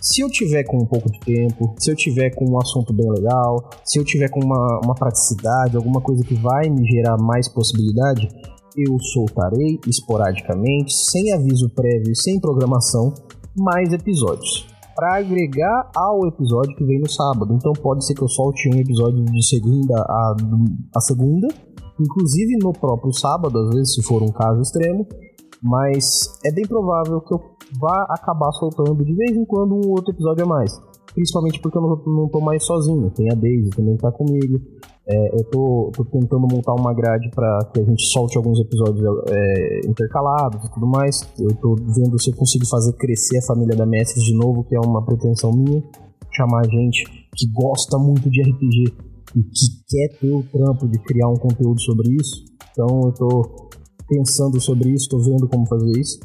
Se 0.00 0.22
eu 0.22 0.30
tiver 0.30 0.64
com 0.64 0.78
um 0.78 0.86
pouco 0.86 1.10
de 1.10 1.20
tempo, 1.20 1.74
se 1.78 1.90
eu 1.90 1.94
tiver 1.94 2.30
com 2.30 2.48
um 2.48 2.58
assunto 2.58 2.92
bem 2.92 3.06
legal, 3.10 3.68
se 3.84 3.98
eu 3.98 4.04
tiver 4.04 4.30
com 4.30 4.40
uma, 4.40 4.80
uma 4.82 4.94
praticidade, 4.94 5.76
alguma 5.76 6.00
coisa 6.00 6.24
que 6.24 6.34
vai 6.34 6.70
me 6.70 6.86
gerar 6.90 7.18
mais 7.18 7.48
possibilidade, 7.48 8.26
eu 8.76 8.98
soltarei 8.98 9.78
esporadicamente, 9.86 10.92
sem 10.92 11.32
aviso 11.32 11.68
prévio, 11.74 12.16
sem 12.16 12.40
programação, 12.40 13.12
mais 13.54 13.92
episódios. 13.92 14.69
Para 15.00 15.16
agregar 15.16 15.90
ao 15.96 16.26
episódio 16.26 16.76
que 16.76 16.84
vem 16.84 17.00
no 17.00 17.08
sábado. 17.08 17.54
Então 17.54 17.72
pode 17.72 18.04
ser 18.04 18.12
que 18.12 18.20
eu 18.20 18.28
solte 18.28 18.68
um 18.68 18.78
episódio 18.78 19.24
de 19.24 19.48
segunda 19.48 19.94
a, 19.98 20.36
a 20.94 21.00
segunda, 21.00 21.48
inclusive 21.98 22.58
no 22.62 22.70
próprio 22.70 23.10
sábado, 23.10 23.58
às 23.60 23.74
vezes, 23.74 23.94
se 23.94 24.02
for 24.02 24.22
um 24.22 24.30
caso 24.30 24.60
extremo. 24.60 25.06
Mas 25.62 26.04
é 26.44 26.52
bem 26.52 26.66
provável 26.66 27.18
que 27.22 27.32
eu 27.32 27.40
vá 27.80 28.08
acabar 28.10 28.52
soltando 28.52 29.02
de 29.02 29.14
vez 29.14 29.34
em 29.34 29.46
quando 29.46 29.74
um 29.74 29.90
outro 29.90 30.12
episódio 30.12 30.44
a 30.44 30.46
mais. 30.46 30.70
Principalmente 31.14 31.58
porque 31.60 31.78
eu 31.78 31.82
não, 31.82 31.96
não 32.04 32.28
tô 32.28 32.38
mais 32.42 32.62
sozinho. 32.66 33.10
Tem 33.10 33.32
a 33.32 33.34
Daisy 33.34 33.70
também 33.70 33.96
que 33.96 34.02
tá 34.02 34.12
comigo. 34.12 34.60
É, 35.12 35.40
eu 35.40 35.44
tô, 35.50 35.90
tô, 35.92 36.04
tentando 36.04 36.46
montar 36.46 36.72
uma 36.74 36.94
grade 36.94 37.28
para 37.34 37.58
que 37.74 37.80
a 37.80 37.84
gente 37.84 38.00
solte 38.12 38.36
alguns 38.36 38.60
episódios 38.60 39.04
é, 39.28 39.80
intercalados 39.88 40.64
e 40.64 40.70
tudo 40.72 40.86
mais. 40.86 41.20
Eu 41.36 41.52
tô 41.56 41.74
vendo 41.74 42.20
se 42.22 42.30
eu 42.30 42.36
consigo 42.36 42.64
fazer 42.66 42.92
crescer 42.92 43.38
a 43.38 43.46
família 43.46 43.76
da 43.76 43.84
Mestres 43.84 44.24
de 44.24 44.36
novo, 44.36 44.62
que 44.62 44.76
é 44.76 44.78
uma 44.78 45.04
pretensão 45.04 45.50
minha. 45.50 45.82
Chamar 46.32 46.64
gente 46.66 47.04
que 47.34 47.46
gosta 47.52 47.98
muito 47.98 48.30
de 48.30 48.40
RPG 48.40 48.84
e 49.34 49.42
que 49.42 49.84
quer 49.88 50.18
ter 50.20 50.32
o 50.32 50.44
trampo 50.44 50.86
de 50.86 50.98
criar 51.00 51.28
um 51.28 51.36
conteúdo 51.36 51.80
sobre 51.80 52.14
isso. 52.14 52.44
Então 52.70 53.00
eu 53.06 53.12
tô 53.12 53.68
pensando 54.08 54.60
sobre 54.60 54.90
isso, 54.90 55.08
tô 55.08 55.18
vendo 55.18 55.48
como 55.48 55.66
fazer 55.66 55.90
isso. 55.98 56.20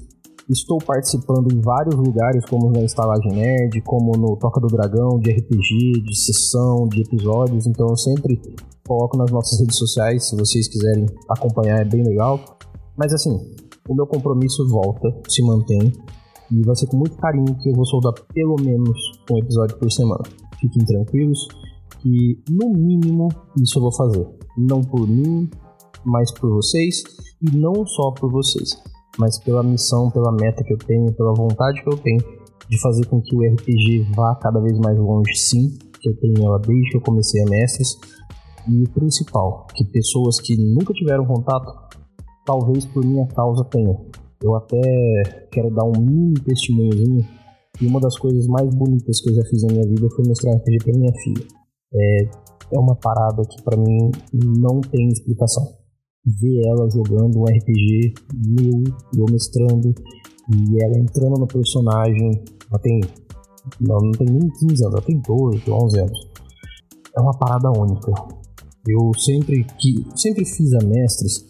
Estou 0.47 0.77
participando 0.77 1.51
em 1.51 1.59
vários 1.59 1.95
lugares, 1.95 2.45
como 2.45 2.69
na 2.69 2.83
Estalagem 2.83 3.31
Nerd, 3.31 3.81
como 3.81 4.15
no 4.15 4.37
Toca 4.37 4.61
do 4.61 4.67
Dragão, 4.67 5.17
de 5.17 5.31
RPG, 5.31 6.03
de 6.03 6.15
sessão, 6.15 6.87
de 6.87 7.01
episódios. 7.01 7.65
Então 7.65 7.87
eu 7.89 7.97
sempre 7.97 8.39
coloco 8.87 9.17
nas 9.17 9.31
nossas 9.31 9.59
redes 9.59 9.77
sociais, 9.77 10.29
se 10.29 10.35
vocês 10.35 10.67
quiserem 10.67 11.05
acompanhar, 11.29 11.81
é 11.81 11.85
bem 11.85 12.03
legal. 12.03 12.39
Mas 12.97 13.13
assim, 13.13 13.37
o 13.87 13.95
meu 13.95 14.07
compromisso 14.07 14.67
volta, 14.67 15.09
se 15.27 15.41
mantém. 15.43 15.91
E 16.51 16.61
vai 16.61 16.75
ser 16.75 16.87
com 16.87 16.97
muito 16.97 17.17
carinho 17.17 17.57
que 17.57 17.69
eu 17.69 17.73
vou 17.73 17.85
soltar 17.85 18.13
pelo 18.33 18.55
menos 18.61 18.97
um 19.31 19.37
episódio 19.39 19.77
por 19.77 19.91
semana. 19.91 20.23
Fiquem 20.59 20.85
tranquilos 20.85 21.47
que, 21.99 22.39
no 22.49 22.69
mínimo, 22.69 23.29
isso 23.61 23.79
eu 23.79 23.81
vou 23.81 23.91
fazer. 23.91 24.27
Não 24.57 24.81
por 24.81 25.07
mim, 25.07 25.49
mas 26.05 26.31
por 26.31 26.51
vocês. 26.51 27.03
E 27.41 27.57
não 27.57 27.85
só 27.85 28.11
por 28.11 28.31
vocês 28.31 28.69
mas 29.17 29.37
pela 29.39 29.63
missão, 29.63 30.09
pela 30.11 30.31
meta 30.31 30.63
que 30.63 30.73
eu 30.73 30.77
tenho, 30.77 31.11
pela 31.13 31.33
vontade 31.33 31.81
que 31.81 31.89
eu 31.89 31.97
tenho 31.97 32.19
de 32.69 32.81
fazer 32.81 33.05
com 33.05 33.21
que 33.21 33.35
o 33.35 33.41
RPG 33.41 34.11
vá 34.15 34.35
cada 34.41 34.59
vez 34.59 34.77
mais 34.79 34.97
longe, 34.97 35.35
sim, 35.35 35.77
que 35.99 36.09
eu 36.09 36.15
tenho 36.17 36.43
ela 36.43 36.59
desde 36.59 36.89
que 36.91 36.97
eu 36.97 37.01
comecei 37.01 37.41
a 37.43 37.45
Mestres. 37.45 37.95
E 38.67 38.83
o 38.83 38.89
principal, 38.89 39.67
que 39.75 39.83
pessoas 39.85 40.39
que 40.39 40.55
nunca 40.57 40.93
tiveram 40.93 41.25
contato, 41.25 41.71
talvez 42.45 42.85
por 42.85 43.05
minha 43.05 43.27
causa 43.27 43.63
tenham. 43.65 44.05
Eu 44.41 44.55
até 44.55 45.47
quero 45.51 45.69
dar 45.73 45.85
um 45.85 45.99
mini 45.99 46.33
testemunhozinho 46.35 47.25
e 47.81 47.87
uma 47.87 47.99
das 47.99 48.17
coisas 48.17 48.47
mais 48.47 48.73
bonitas 48.73 49.21
que 49.21 49.29
eu 49.29 49.35
já 49.35 49.43
fiz 49.49 49.63
na 49.63 49.73
minha 49.73 49.87
vida 49.87 50.07
foi 50.15 50.25
mostrar 50.27 50.53
RPG 50.53 50.77
para 50.83 50.97
minha 50.97 51.13
filha. 51.23 51.45
É, 51.93 52.23
é 52.73 52.79
uma 52.79 52.95
parada 52.95 53.41
que 53.43 53.61
para 53.63 53.77
mim 53.77 54.11
não 54.33 54.81
tem 54.81 55.07
explicação 55.09 55.85
ver 56.25 56.67
ela 56.67 56.89
jogando 56.89 57.39
um 57.39 57.43
RPG 57.43 58.13
meu, 58.33 58.83
eu 59.15 59.25
mestrando, 59.31 59.93
e 60.53 60.83
ela 60.83 60.97
entrando 60.97 61.39
no 61.39 61.47
personagem. 61.47 62.43
Ela 62.69 62.79
tem. 62.81 63.01
Não, 63.79 63.97
não 63.97 64.11
tem 64.11 64.27
nem 64.27 64.47
15 64.47 64.65
anos, 64.65 64.81
ela 64.81 65.01
tem 65.01 65.21
12, 65.21 65.71
11 65.71 65.99
anos. 65.99 66.31
É 67.15 67.21
uma 67.21 67.37
parada 67.37 67.71
única. 67.71 68.11
Eu 68.87 69.11
sempre, 69.17 69.65
que, 69.79 70.05
sempre 70.15 70.45
fiz 70.45 70.73
a 70.73 70.85
mestres 70.85 71.45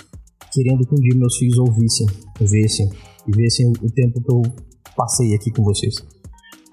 querendo 0.55 0.87
que 0.87 0.95
um 0.95 1.01
dia 1.01 1.17
meus 1.17 1.37
filhos 1.37 1.57
ouvissem, 1.57 2.07
vissem 2.39 2.89
e 3.27 3.31
vissem 3.35 3.67
o 3.81 3.91
tempo 3.91 4.21
que 4.21 4.33
eu 4.33 4.41
passei 4.95 5.35
aqui 5.35 5.51
com 5.51 5.63
vocês. 5.63 5.95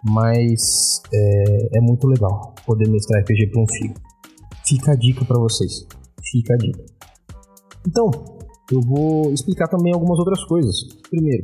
Mas 0.05 1.01
é, 1.13 1.79
é 1.79 1.81
muito 1.81 2.07
legal 2.07 2.55
poder 2.65 2.89
mestrar 2.89 3.23
RPG 3.23 3.49
para 3.49 3.63
um 3.63 3.67
filho. 3.67 3.95
Fica 4.65 4.93
a 4.93 4.97
dica 4.97 5.25
para 5.25 5.39
vocês. 5.39 5.87
Fica 6.31 6.55
a 6.55 6.57
dica. 6.57 6.85
Então, 7.87 8.11
eu 8.71 8.81
vou 8.81 9.33
explicar 9.33 9.67
também 9.67 9.93
algumas 9.93 10.19
outras 10.19 10.45
coisas. 10.45 10.75
Primeiro, 11.11 11.43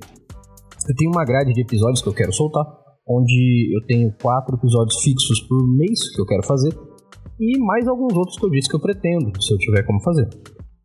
eu 0.89 0.95
tenho 0.97 1.11
uma 1.11 1.25
grade 1.25 1.53
de 1.53 1.61
episódios 1.61 2.01
que 2.01 2.09
eu 2.09 2.15
quero 2.15 2.33
soltar, 2.33 2.65
onde 3.07 3.75
eu 3.75 3.85
tenho 3.87 4.13
quatro 4.23 4.57
episódios 4.57 5.03
fixos 5.03 5.41
por 5.41 5.67
mês 5.77 6.15
que 6.15 6.21
eu 6.21 6.27
quero 6.27 6.47
fazer, 6.47 6.73
e 7.39 7.59
mais 7.59 7.87
alguns 7.87 8.15
outros 8.15 8.39
que 8.39 8.45
eu 8.45 8.51
disse 8.51 8.69
que 8.69 8.77
eu 8.77 8.81
pretendo, 8.81 9.31
se 9.41 9.53
eu 9.53 9.59
tiver 9.59 9.85
como 9.85 10.01
fazer. 10.01 10.29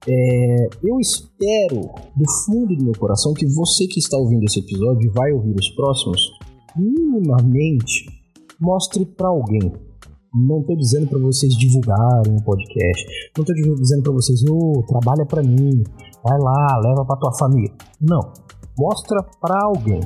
É, 0.07 0.67
eu 0.83 0.99
espero, 0.99 1.81
do 2.15 2.31
fundo 2.45 2.75
do 2.75 2.83
meu 2.83 2.93
coração, 2.97 3.33
que 3.33 3.45
você 3.45 3.87
que 3.87 3.99
está 3.99 4.17
ouvindo 4.17 4.43
esse 4.43 4.59
episódio 4.59 5.09
e 5.09 5.13
vai 5.13 5.31
ouvir 5.31 5.55
os 5.55 5.69
próximos, 5.69 6.29
minimamente 6.75 8.05
mostre 8.59 9.05
para 9.05 9.29
alguém 9.29 9.71
não 10.33 10.61
estou 10.61 10.75
dizendo 10.75 11.07
para 11.07 11.19
vocês 11.19 11.53
divulgarem 11.55 12.35
o 12.35 12.43
podcast. 12.43 13.05
Não 13.37 13.43
estou 13.43 13.75
dizendo 13.75 14.01
para 14.01 14.13
vocês, 14.13 14.43
oh, 14.49 14.83
trabalha 14.87 15.25
para 15.27 15.43
mim, 15.43 15.83
vai 16.23 16.39
lá, 16.39 16.79
leva 16.83 17.05
para 17.05 17.19
tua 17.19 17.37
família. 17.37 17.71
Não. 18.01 18.33
Mostra 18.77 19.23
para 19.39 19.63
alguém. 19.63 19.99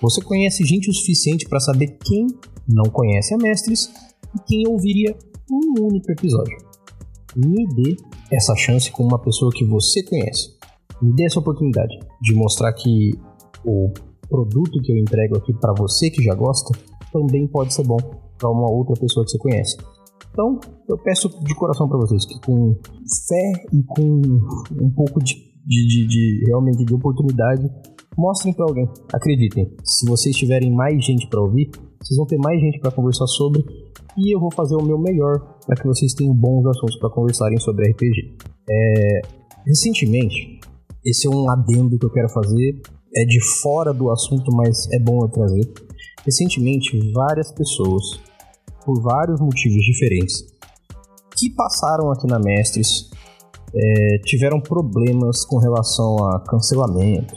Você 0.00 0.22
conhece 0.22 0.64
gente 0.64 0.88
o 0.88 0.94
suficiente 0.94 1.48
para 1.48 1.58
saber 1.58 1.98
quem 2.04 2.28
não 2.68 2.84
conhece 2.92 3.34
a 3.34 3.38
Mestres 3.38 3.92
e 4.34 4.38
quem 4.46 4.68
ouviria 4.68 5.16
um 5.52 5.86
único 5.86 6.10
episódio. 6.10 6.56
Me 7.36 7.66
dê 7.74 7.96
essa 8.30 8.54
chance 8.56 8.90
com 8.90 9.04
uma 9.04 9.18
pessoa 9.18 9.50
que 9.54 9.64
você 9.64 10.02
conhece. 10.04 10.56
Me 11.00 11.12
dê 11.14 11.24
essa 11.24 11.40
oportunidade 11.40 11.98
de 12.20 12.34
mostrar 12.34 12.72
que 12.72 13.10
o 13.64 13.92
produto 14.28 14.80
que 14.80 14.92
eu 14.92 14.96
entrego 14.96 15.36
aqui 15.36 15.52
para 15.52 15.74
você 15.76 16.10
que 16.10 16.22
já 16.22 16.34
gosta 16.34 16.76
também 17.12 17.46
pode 17.46 17.74
ser 17.74 17.86
bom 17.86 17.98
para 18.38 18.50
uma 18.50 18.70
outra 18.70 18.94
pessoa 18.98 19.24
que 19.24 19.32
você 19.32 19.38
conhece. 19.38 19.76
Então, 20.30 20.58
eu 20.88 20.96
peço 20.96 21.28
de 21.44 21.54
coração 21.54 21.88
para 21.88 21.98
vocês 21.98 22.24
que 22.24 22.40
com 22.40 22.74
fé 23.28 23.66
e 23.72 23.82
com 23.82 24.22
um 24.80 24.90
pouco 24.90 25.22
de, 25.22 25.34
de, 25.66 25.86
de, 25.86 26.06
de 26.06 26.44
realmente 26.46 26.84
de 26.84 26.94
oportunidade, 26.94 27.70
mostrem 28.16 28.54
para 28.54 28.64
alguém. 28.64 28.88
Acreditem, 29.12 29.70
se 29.84 30.08
vocês 30.08 30.34
tiverem 30.34 30.72
mais 30.72 31.04
gente 31.04 31.26
para 31.28 31.42
ouvir, 31.42 31.70
vocês 32.02 32.16
vão 32.16 32.26
ter 32.26 32.36
mais 32.38 32.60
gente 32.60 32.80
para 32.80 32.90
conversar 32.90 33.26
sobre 33.28 33.64
e 34.16 34.34
eu 34.34 34.40
vou 34.40 34.50
fazer 34.50 34.74
o 34.74 34.82
meu 34.82 34.98
melhor 34.98 35.38
para 35.64 35.76
que 35.76 35.86
vocês 35.86 36.12
tenham 36.12 36.34
bons 36.34 36.66
assuntos 36.66 36.96
para 36.96 37.10
conversarem 37.10 37.58
sobre 37.60 37.90
RPG. 37.90 38.36
É, 38.68 39.20
recentemente, 39.64 40.60
esse 41.04 41.26
é 41.26 41.30
um 41.30 41.48
adendo 41.48 41.98
que 41.98 42.04
eu 42.04 42.10
quero 42.10 42.28
fazer, 42.28 42.80
é 43.14 43.24
de 43.24 43.40
fora 43.62 43.94
do 43.94 44.10
assunto, 44.10 44.52
mas 44.52 44.90
é 44.92 44.98
bom 44.98 45.22
eu 45.22 45.28
trazer. 45.28 45.72
Recentemente, 46.24 46.98
várias 47.12 47.52
pessoas 47.52 48.20
por 48.84 49.00
vários 49.00 49.40
motivos 49.40 49.84
diferentes, 49.84 50.44
que 51.36 51.50
passaram 51.50 52.10
aqui 52.10 52.26
na 52.26 52.38
Mestres, 52.38 53.10
é, 53.74 54.18
tiveram 54.24 54.60
problemas 54.60 55.44
com 55.44 55.58
relação 55.58 56.18
a 56.26 56.40
cancelamento, 56.40 57.34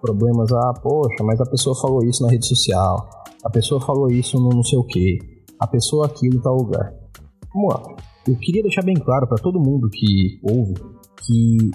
problemas 0.00 0.52
a, 0.52 0.72
poxa, 0.74 1.22
mas 1.22 1.40
a 1.40 1.46
pessoa 1.46 1.80
falou 1.80 2.04
isso 2.04 2.22
na 2.22 2.30
rede 2.30 2.46
social, 2.46 3.08
a 3.44 3.50
pessoa 3.50 3.80
falou 3.80 4.08
isso 4.10 4.38
no 4.38 4.50
não 4.50 4.62
sei 4.62 4.78
o 4.78 4.84
que, 4.84 5.18
a 5.58 5.66
pessoa 5.66 6.06
aquilo 6.06 6.36
em 6.36 6.40
tal 6.40 6.56
lugar. 6.56 6.92
Vamos 7.54 7.74
lá. 7.74 7.96
Eu 8.28 8.36
queria 8.36 8.62
deixar 8.62 8.82
bem 8.82 8.94
claro 8.94 9.26
para 9.26 9.42
todo 9.42 9.58
mundo 9.58 9.88
que 9.90 10.38
ouve 10.42 10.74
que 11.24 11.70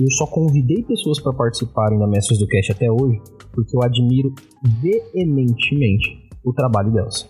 eu 0.00 0.10
só 0.12 0.26
convidei 0.26 0.82
pessoas 0.84 1.20
para 1.20 1.32
participarem 1.32 1.98
da 1.98 2.06
Mestres 2.06 2.38
do 2.38 2.46
Cast 2.46 2.72
até 2.72 2.90
hoje 2.90 3.20
porque 3.52 3.76
eu 3.76 3.82
admiro 3.82 4.32
veementemente 4.80 6.28
o 6.44 6.52
trabalho 6.52 6.92
delas. 6.92 7.28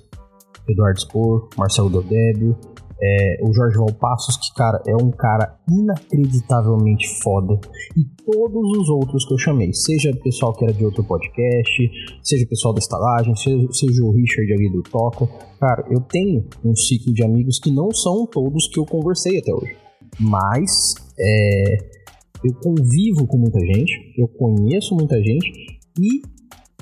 Eduardo 0.69 1.01
Spor, 1.01 1.49
Marcelo 1.57 1.89
Dodébio, 1.89 2.55
é, 3.01 3.39
o 3.43 3.53
Jorge 3.53 3.77
Valpassos, 3.77 4.37
que, 4.37 4.55
cara, 4.55 4.83
é 4.87 4.95
um 4.97 5.11
cara 5.11 5.59
inacreditavelmente 5.71 7.07
foda. 7.23 7.61
E 7.97 8.05
todos 8.25 8.79
os 8.79 8.89
outros 8.89 9.25
que 9.25 9.35
eu 9.35 9.39
chamei, 9.39 9.73
seja 9.73 10.11
o 10.11 10.23
pessoal 10.23 10.53
que 10.53 10.65
era 10.65 10.73
de 10.73 10.85
outro 10.85 11.05
podcast, 11.05 11.91
seja 12.23 12.45
o 12.45 12.49
pessoal 12.49 12.75
da 12.75 12.79
estalagem, 12.79 13.35
seja, 13.37 13.67
seja 13.73 14.05
o 14.05 14.13
Richard 14.13 14.53
ali 14.53 14.71
do 14.71 14.83
Toca. 14.83 15.27
Cara, 15.61 15.87
eu 15.91 16.01
tenho 16.01 16.45
um 16.65 16.75
ciclo 16.75 17.13
de 17.13 17.25
amigos 17.25 17.59
que 17.59 17.71
não 17.71 17.91
são 17.91 18.27
todos 18.27 18.69
que 18.69 18.81
eu 18.81 18.87
conversei 18.87 19.39
até 19.39 19.53
hoje. 19.53 19.77
Mas 20.21 20.95
é, 21.19 21.77
eu 22.45 22.55
convivo 22.63 23.27
com 23.27 23.39
muita 23.39 23.61
gente, 23.61 23.93
eu 24.17 24.29
conheço 24.29 24.95
muita 24.95 25.17
gente 25.17 25.53
e 25.99 26.23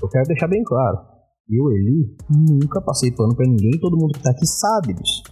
eu 0.03 0.09
quero 0.09 0.27
deixar 0.29 0.49
bem 0.49 0.63
claro 0.63 1.17
eu, 1.49 1.71
Eli, 1.71 2.17
nunca 2.29 2.81
passei 2.81 3.13
pano 3.13 3.35
para 3.35 3.47
ninguém, 3.47 3.79
todo 3.79 3.97
mundo 3.97 4.15
que 4.15 4.23
tá 4.23 4.31
aqui 4.31 4.47
sabe 4.47 4.95
disso. 4.95 5.23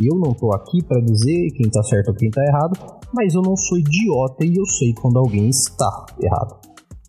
Eu 0.00 0.18
não 0.18 0.32
tô 0.32 0.52
aqui 0.54 0.82
para 0.82 1.00
dizer 1.00 1.50
quem 1.56 1.70
tá 1.70 1.82
certo 1.82 2.08
ou 2.08 2.14
quem 2.14 2.30
tá 2.30 2.42
errado, 2.42 2.78
mas 3.12 3.34
eu 3.34 3.42
não 3.42 3.54
sou 3.56 3.78
idiota 3.78 4.44
e 4.44 4.56
eu 4.56 4.64
sei 4.64 4.94
quando 4.94 5.18
alguém 5.18 5.48
está 5.48 6.06
errado. 6.20 6.60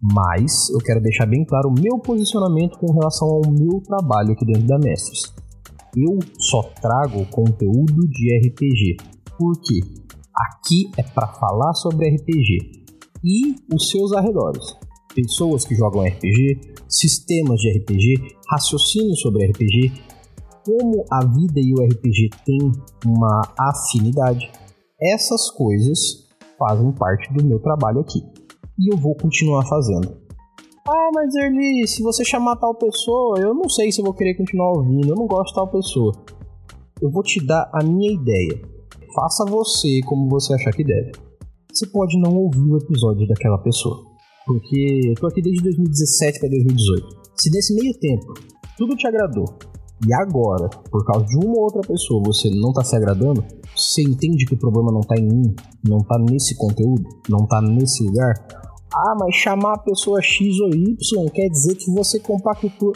Mas 0.02 0.70
eu 0.70 0.80
quero 0.80 1.02
deixar 1.02 1.25
bem 1.25 1.46
claro 1.46 1.70
o 1.70 1.82
meu 1.82 1.98
posicionamento 2.00 2.78
com 2.78 2.92
relação 2.92 3.28
ao 3.28 3.42
meu 3.50 3.80
trabalho 3.82 4.34
aqui 4.34 4.46
dentro 4.46 4.68
da 4.68 4.78
Mestres. 4.78 5.34
Eu 5.96 6.20
só 6.38 6.62
trago 6.82 7.25
conteúdo 7.28 8.08
de 8.10 8.38
RPG. 8.38 8.98
Por 9.38 9.54
quê? 9.62 9.80
Aqui 10.36 10.92
é 10.98 11.04
para 11.04 11.28
falar 11.28 11.74
sobre 11.75 12.10
RPG 12.10 12.84
e 13.24 13.56
os 13.74 13.90
seus 13.90 14.12
arredores. 14.12 14.75
Pessoas 15.16 15.63
que 15.63 15.75
jogam 15.75 16.04
RPG, 16.04 16.60
sistemas 16.90 17.60
de 17.60 17.72
RPG, 17.78 18.36
raciocínio 18.50 19.16
sobre 19.16 19.46
RPG, 19.46 19.94
como 20.65 21.05
a 21.12 21.25
vida 21.25 21.60
e 21.60 21.74
o 21.74 21.84
RPG 21.84 22.29
têm 22.46 22.72
uma 23.05 23.41
afinidade. 23.60 24.51
Essas 25.01 25.50
coisas 25.51 26.27
fazem 26.58 26.91
parte 26.93 27.32
do 27.34 27.43
meu 27.43 27.60
trabalho 27.60 28.00
aqui 28.00 28.24
e 28.79 28.93
eu 28.93 28.98
vou 28.98 29.15
continuar 29.15 29.65
fazendo. 29.65 30.17
Ah, 30.88 31.10
mas 31.13 31.34
Erli, 31.36 31.88
se 31.88 32.01
você 32.01 32.25
chamar 32.25 32.58
tal 32.58 32.75
pessoa, 32.75 33.39
eu 33.39 33.53
não 33.53 33.70
sei 33.70 33.91
se 33.91 34.01
eu 34.01 34.05
vou 34.05 34.13
querer 34.13 34.36
continuar 34.36 34.72
ouvindo, 34.72 35.10
eu 35.10 35.15
não 35.15 35.27
gosto 35.27 35.50
de 35.50 35.55
tal 35.55 35.67
pessoa. 35.67 36.12
Eu 37.01 37.10
vou 37.10 37.24
te 37.24 37.46
dar 37.46 37.70
a 37.74 37.84
minha 37.84 38.12
ideia. 38.12 38.62
faça 39.15 39.46
você 39.46 40.01
como 40.05 40.29
você 40.29 40.53
achar 40.53 40.72
que 40.72 40.84
deve. 40.84 41.12
Você 41.72 41.88
pode 41.88 42.20
não 42.20 42.36
ouvir 42.36 42.72
o 42.72 42.77
episódio 42.77 43.27
daquela 43.27 43.58
pessoa. 43.60 44.03
Porque 44.46 45.01
eu 45.10 45.15
tô 45.15 45.27
aqui 45.27 45.41
desde 45.41 45.63
2017 45.63 46.39
para 46.39 46.50
2018. 46.50 47.08
Se 47.38 47.50
nesse 47.50 47.75
meio 47.75 47.93
tempo 48.00 48.34
tudo 48.77 48.96
te 48.96 49.08
agradou 49.08 49.46
e 50.05 50.13
agora, 50.13 50.69
por 50.91 51.05
causa 51.05 51.25
de 51.25 51.38
uma 51.38 51.55
ou 51.55 51.63
outra 51.63 51.81
pessoa, 51.81 52.22
você 52.25 52.50
não 52.50 52.74
tá 52.74 52.83
se 52.83 52.95
agradando, 52.95 53.43
você 53.75 54.01
entende 54.01 54.45
que 54.45 54.53
o 54.53 54.60
problema 54.60 54.91
não 54.91 55.01
tá 55.01 55.15
em 55.17 55.25
mim, 55.25 55.55
não 55.88 56.00
tá 56.00 56.17
nesse 56.19 56.55
conteúdo, 56.57 57.03
não 57.29 57.45
tá 57.45 57.62
nesse 57.62 58.03
lugar. 58.03 58.33
Ah, 58.93 59.15
mas 59.19 59.36
chamar 59.36 59.74
a 59.75 59.79
pessoa 59.79 60.22
X 60.22 60.60
ou 60.60 60.69
Y 60.69 61.31
quer 61.33 61.48
dizer 61.48 61.75
que 61.75 61.91
você 61.91 62.19
compactua. 62.19 62.93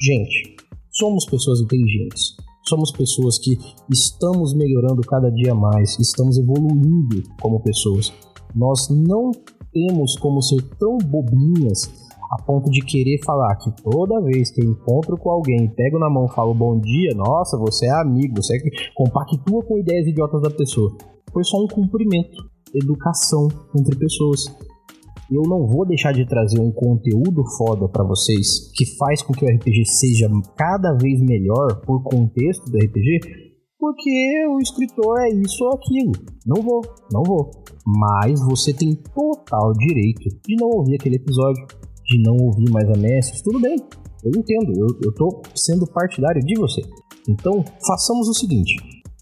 Gente, 0.00 0.56
somos 0.90 1.26
pessoas 1.26 1.60
inteligentes. 1.60 2.36
Somos 2.68 2.90
pessoas 2.90 3.38
que 3.38 3.56
estamos 3.92 4.52
melhorando 4.52 5.00
cada 5.02 5.30
dia 5.30 5.54
mais, 5.54 5.96
estamos 6.00 6.36
evoluindo 6.36 7.22
como 7.40 7.60
pessoas. 7.60 8.12
Nós 8.56 8.88
não 8.90 9.30
temos 9.72 10.16
como 10.18 10.42
ser 10.42 10.62
tão 10.76 10.98
bobinhas 10.98 11.88
a 12.36 12.42
ponto 12.42 12.70
de 12.70 12.80
querer 12.84 13.18
falar 13.24 13.56
que 13.56 13.70
toda 13.82 14.20
vez 14.20 14.50
que 14.50 14.62
eu 14.62 14.70
encontro 14.70 15.16
com 15.16 15.30
alguém, 15.30 15.68
pego 15.68 15.98
na 15.98 16.10
mão, 16.10 16.28
falo 16.28 16.54
bom 16.54 16.78
dia, 16.78 17.14
nossa, 17.14 17.56
você 17.56 17.86
é 17.86 18.00
amigo, 18.00 18.36
você 18.36 18.56
é 18.56 18.60
que 18.60 18.70
compactua 18.94 19.62
com 19.64 19.78
ideias 19.78 20.06
idiotas 20.06 20.42
da 20.42 20.50
pessoa. 20.50 20.94
Foi 21.32 21.42
só 21.42 21.56
um 21.62 21.66
cumprimento, 21.66 22.36
educação 22.74 23.48
entre 23.78 23.96
pessoas. 23.96 24.44
Eu 25.30 25.42
não 25.42 25.66
vou 25.66 25.86
deixar 25.86 26.12
de 26.12 26.26
trazer 26.26 26.60
um 26.60 26.70
conteúdo 26.70 27.42
foda 27.56 27.88
para 27.88 28.04
vocês 28.04 28.70
que 28.74 28.84
faz 28.96 29.22
com 29.22 29.32
que 29.32 29.44
o 29.44 29.48
RPG 29.48 29.84
seja 29.86 30.30
cada 30.56 30.92
vez 30.92 31.20
melhor 31.20 31.80
por 31.84 32.02
contexto 32.04 32.70
do 32.70 32.78
RPG, 32.78 33.20
porque 33.78 34.46
o 34.48 34.60
escritor 34.60 35.20
é 35.20 35.30
isso 35.30 35.64
ou 35.64 35.74
aquilo. 35.74 36.12
Não 36.46 36.62
vou, 36.62 36.80
não 37.12 37.22
vou. 37.22 37.50
Mas 37.84 38.40
você 38.40 38.72
tem 38.72 38.94
total 38.94 39.72
direito 39.72 40.28
de 40.46 40.56
não 40.56 40.68
ouvir 40.68 40.94
aquele 40.94 41.16
episódio, 41.16 41.66
de 42.06 42.22
não 42.22 42.36
ouvir 42.36 42.70
mais 42.70 42.88
a. 42.88 43.42
Tudo 43.42 43.60
bem, 43.60 43.76
eu 44.24 44.30
entendo, 44.34 44.72
eu, 45.04 45.14
tô 45.14 45.42
sendo 45.54 45.86
partidário 45.86 46.40
de 46.40 46.54
você. 46.58 46.82
Então, 47.28 47.64
façamos 47.86 48.28
o 48.28 48.34
seguinte: 48.34 48.76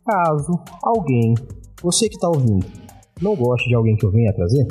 caso 0.04 0.52
alguém, 0.82 1.34
você 1.82 2.08
que 2.08 2.14
está 2.14 2.28
ouvindo, 2.28 2.66
não 3.20 3.34
goste 3.34 3.68
de 3.68 3.74
alguém 3.74 3.96
que 3.96 4.06
eu 4.06 4.10
venha 4.10 4.32
trazer, 4.32 4.66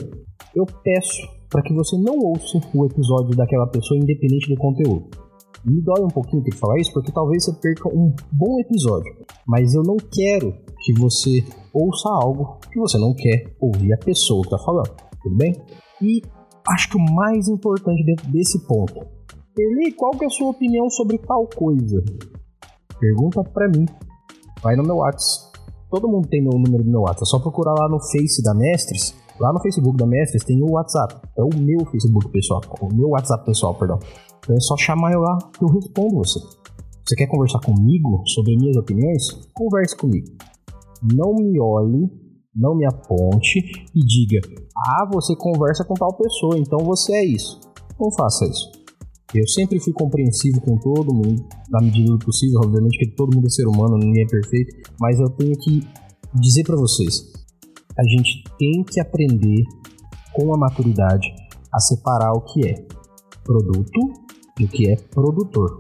eu 0.55 0.65
peço 0.65 1.27
para 1.50 1.62
que 1.62 1.74
você 1.74 1.98
não 1.98 2.17
ouça 2.17 2.60
o 2.74 2.86
episódio 2.86 3.36
daquela 3.36 3.67
pessoa, 3.67 4.00
independente 4.00 4.50
do 4.50 4.60
conteúdo. 4.60 5.08
Me 5.65 5.82
dói 5.82 6.03
um 6.03 6.10
pouquinho 6.10 6.43
ter 6.43 6.51
que 6.51 6.58
falar 6.58 6.77
isso, 6.77 6.91
porque 6.91 7.12
talvez 7.12 7.46
você 7.46 7.53
perca 7.53 7.88
um 7.88 8.13
bom 8.32 8.60
episódio. 8.60 9.15
Mas 9.48 9.74
eu 9.74 9.82
não 9.84 9.96
quero 9.96 10.53
que 10.82 10.93
você 11.00 11.43
ouça 11.74 12.10
algo 12.10 12.60
que 12.72 12.79
você 12.79 12.98
não 12.98 13.13
quer 13.13 13.55
ouvir 13.62 13.93
a 13.93 13.98
pessoa 13.98 14.43
que 14.43 14.50
tá 14.50 14.58
falando. 14.58 14.93
Tudo 15.22 15.38
bem? 15.38 15.53
E 16.01 16.22
acho 16.70 16.89
que 16.89 16.98
o 16.98 17.13
mais 17.13 17.48
importante 17.48 18.03
dentro 18.03 18.29
desse 18.32 18.60
ponto. 18.65 19.05
Eli, 19.58 19.91
qual 19.93 20.12
que 20.12 20.24
é 20.24 20.27
a 20.27 20.32
sua 20.32 20.50
opinião 20.50 20.89
sobre 20.89 21.17
tal 21.20 21.48
coisa? 21.48 22.03
Pergunta 23.00 23.43
pra 23.43 23.67
mim. 23.67 23.86
Vai 24.62 24.75
no 24.75 24.84
meu 24.84 24.98
WhatsApp. 24.98 25.60
Todo 25.89 26.08
mundo 26.08 26.27
tem 26.27 26.41
meu 26.41 26.58
número 26.58 26.84
do 26.84 26.89
meu 26.89 27.01
WhatsApp. 27.01 27.24
É 27.24 27.25
só 27.25 27.39
procurar 27.39 27.74
lá 27.74 27.88
no 27.88 28.00
Face 28.00 28.41
da 28.41 28.53
Mestres. 28.53 29.15
Lá 29.39 29.51
no 29.51 29.62
Facebook 29.62 29.98
da 29.98 30.08
Mestres 30.08 30.43
tem 30.43 30.62
o 30.63 30.72
WhatsApp. 30.72 31.15
É 31.38 31.43
o 31.43 31.50
meu 31.55 31.86
Facebook 31.91 32.29
pessoal. 32.29 32.62
O 32.82 32.93
meu 32.93 33.10
WhatsApp 33.10 33.46
pessoal, 33.46 33.75
perdão. 33.75 34.00
Então 34.39 34.55
é 34.55 34.60
só 34.60 34.75
chamar 34.77 35.13
eu 35.13 35.20
lá 35.20 35.38
que 35.38 35.63
eu 35.63 35.70
respondo 35.70 36.15
você. 36.17 36.39
Você 37.05 37.15
quer 37.15 37.27
conversar 37.27 37.60
comigo 37.60 38.24
sobre 38.27 38.55
minhas 38.55 38.77
opiniões? 38.77 39.24
Converse 39.53 39.96
comigo. 39.98 40.27
Não 41.13 41.34
me 41.36 41.60
olhe, 41.60 42.10
não 42.55 42.75
me 42.75 42.86
aponte 42.86 43.60
e 43.93 44.00
diga: 44.00 44.39
Ah, 44.77 45.10
você 45.12 45.36
conversa 45.36 45.83
com 45.86 45.93
tal 45.93 46.13
pessoa, 46.15 46.57
então 46.57 46.79
você 46.79 47.13
é 47.13 47.25
isso. 47.25 47.60
Não 48.00 48.12
faça 48.12 48.45
isso. 48.45 48.72
Eu 49.33 49.48
sempre 49.48 49.79
fui 49.79 49.93
compreensivo 49.93 50.62
com 50.62 50.77
todo 50.77 51.13
mundo, 51.13 51.43
na 51.69 51.81
medida 51.81 52.12
do 52.12 52.19
possível, 52.19 52.60
obviamente 52.63 53.00
que 53.00 53.15
todo 53.15 53.33
mundo 53.33 53.48
é 53.48 53.50
ser 53.50 53.67
humano, 53.67 53.98
ninguém 53.98 54.24
é 54.24 54.27
perfeito, 54.27 54.91
mas 55.00 55.19
eu 55.19 55.27
tenho 55.29 55.57
que 55.57 55.87
dizer 56.35 56.63
para 56.63 56.75
vocês: 56.75 57.31
a 57.98 58.03
gente 58.03 58.44
tem 58.59 58.83
que 58.83 59.00
aprender 59.00 59.63
com 60.33 60.53
a 60.53 60.57
maturidade 60.57 61.27
a 61.74 61.79
separar 61.79 62.33
o 62.33 62.42
que 62.42 62.68
é 62.68 62.85
produto 63.44 64.00
do 64.59 64.68
que 64.68 64.89
é 64.89 64.96
produtor. 64.96 65.79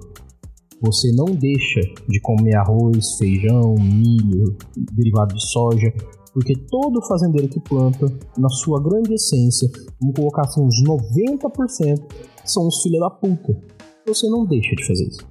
Você 0.81 1.11
não 1.13 1.25
deixa 1.25 1.79
de 2.09 2.19
comer 2.19 2.55
arroz, 2.55 3.15
feijão, 3.17 3.75
milho, 3.75 4.57
derivado 4.93 5.33
de 5.33 5.51
soja, 5.51 5.93
porque 6.33 6.55
todo 6.69 7.05
fazendeiro 7.07 7.47
que 7.47 7.59
planta, 7.59 8.07
na 8.37 8.49
sua 8.49 8.81
grande 8.81 9.13
essência, 9.13 9.69
vamos 10.01 10.15
colocar 10.15 10.41
assim, 10.41 10.61
uns 10.61 10.83
90% 10.83 12.03
são 12.43 12.67
os 12.67 12.81
filhos 12.81 12.99
da 12.99 13.09
puta. 13.09 13.55
Você 14.07 14.27
não 14.27 14.45
deixa 14.45 14.75
de 14.75 14.85
fazer 14.85 15.07
isso. 15.07 15.25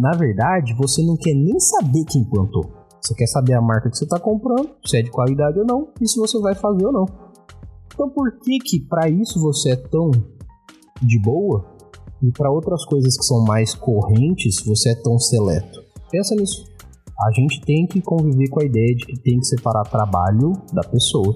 Na 0.00 0.16
verdade, 0.16 0.74
você 0.74 1.02
não 1.02 1.16
quer 1.16 1.34
nem 1.34 1.60
saber 1.60 2.04
quem 2.04 2.24
plantou. 2.24 2.64
Você 3.00 3.14
quer 3.14 3.26
saber 3.26 3.52
a 3.52 3.60
marca 3.60 3.90
que 3.90 3.96
você 3.96 4.04
está 4.04 4.18
comprando, 4.18 4.70
se 4.84 4.96
é 4.96 5.02
de 5.02 5.10
qualidade 5.10 5.60
ou 5.60 5.66
não, 5.66 5.88
e 6.00 6.08
se 6.08 6.18
você 6.18 6.40
vai 6.40 6.54
fazer 6.54 6.86
ou 6.86 6.92
não. 6.92 7.06
Então 7.92 8.08
por 8.08 8.38
que 8.40 8.58
que 8.58 8.80
para 8.80 9.08
isso 9.08 9.40
você 9.40 9.72
é 9.72 9.76
tão 9.76 10.10
de 11.02 11.20
boa 11.20 11.64
e 12.22 12.32
para 12.32 12.50
outras 12.50 12.84
coisas 12.84 13.16
que 13.16 13.24
são 13.24 13.44
mais 13.44 13.74
correntes, 13.74 14.56
você 14.64 14.90
é 14.90 14.94
tão 14.94 15.18
seleto. 15.18 15.84
Pensa 16.10 16.34
nisso. 16.34 16.64
A 17.20 17.30
gente 17.32 17.60
tem 17.62 17.86
que 17.86 18.00
conviver 18.02 18.48
com 18.50 18.62
a 18.62 18.64
ideia 18.64 18.94
de 18.94 19.06
que 19.06 19.20
tem 19.20 19.38
que 19.38 19.46
separar 19.46 19.84
trabalho 19.84 20.52
da 20.72 20.82
pessoa. 20.82 21.34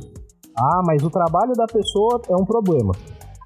Ah, 0.57 0.83
mas 0.85 1.03
o 1.03 1.11
trabalho 1.11 1.53
da 1.53 1.67
pessoa 1.67 2.21
é 2.29 2.37
um 2.37 2.45
problema. 2.45 2.93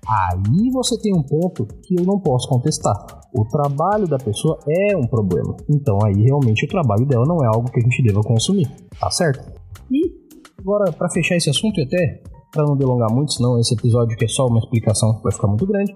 Aí 0.06 0.70
você 0.70 1.00
tem 1.00 1.14
um 1.14 1.22
ponto 1.22 1.66
que 1.82 1.98
eu 1.98 2.04
não 2.04 2.18
posso 2.18 2.48
contestar. 2.48 2.94
O 3.32 3.44
trabalho 3.44 4.06
da 4.06 4.18
pessoa 4.18 4.58
é 4.68 4.96
um 4.96 5.06
problema. 5.06 5.56
Então 5.68 5.98
aí 6.04 6.22
realmente 6.22 6.66
o 6.66 6.68
trabalho 6.68 7.06
dela 7.06 7.24
não 7.26 7.42
é 7.44 7.46
algo 7.46 7.70
que 7.70 7.78
a 7.78 7.82
gente 7.82 8.02
deva 8.02 8.20
consumir. 8.20 8.68
Tá 8.98 9.10
certo? 9.10 9.52
E 9.90 10.12
agora 10.58 10.92
para 10.92 11.08
fechar 11.10 11.36
esse 11.36 11.48
assunto 11.48 11.78
e 11.80 11.84
até 11.84 12.22
para 12.52 12.64
não 12.64 12.76
delongar 12.76 13.12
muito, 13.12 13.32
senão 13.32 13.58
esse 13.58 13.74
episódio 13.74 14.16
que 14.16 14.24
é 14.24 14.28
só 14.28 14.46
uma 14.46 14.58
explicação 14.58 15.20
vai 15.22 15.32
ficar 15.32 15.48
muito 15.48 15.66
grande. 15.66 15.94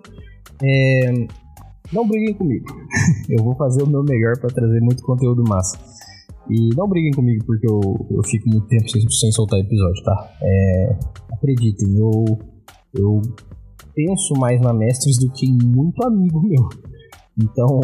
É, 0.63 1.13
não 1.93 2.07
briguem 2.07 2.35
comigo. 2.35 2.67
eu 3.29 3.45
vou 3.45 3.55
fazer 3.57 3.83
o 3.83 3.87
meu 3.87 4.03
melhor 4.03 4.39
para 4.39 4.51
trazer 4.51 4.81
muito 4.81 5.03
conteúdo 5.03 5.45
massa. 5.49 5.79
E 6.51 6.75
não 6.75 6.89
briguem 6.89 7.13
comigo 7.13 7.45
porque 7.45 7.67
eu, 7.67 7.81
eu 8.11 8.23
fico 8.25 8.49
muito 8.49 8.67
tempo 8.69 8.89
sem, 8.89 9.03
sem 9.11 9.33
soltar 9.33 9.61
episódio, 9.61 10.03
tá? 10.03 10.37
É, 10.43 10.99
acreditem, 11.33 11.99
eu, 11.99 12.25
eu 12.95 13.23
penso 13.95 14.35
mais 14.39 14.61
na 14.61 14.73
Mestres 14.73 15.19
do 15.19 15.31
que 15.33 15.47
em 15.47 15.59
muito 15.63 16.03
amigo 16.07 16.41
meu. 16.43 16.69
Então, 17.39 17.81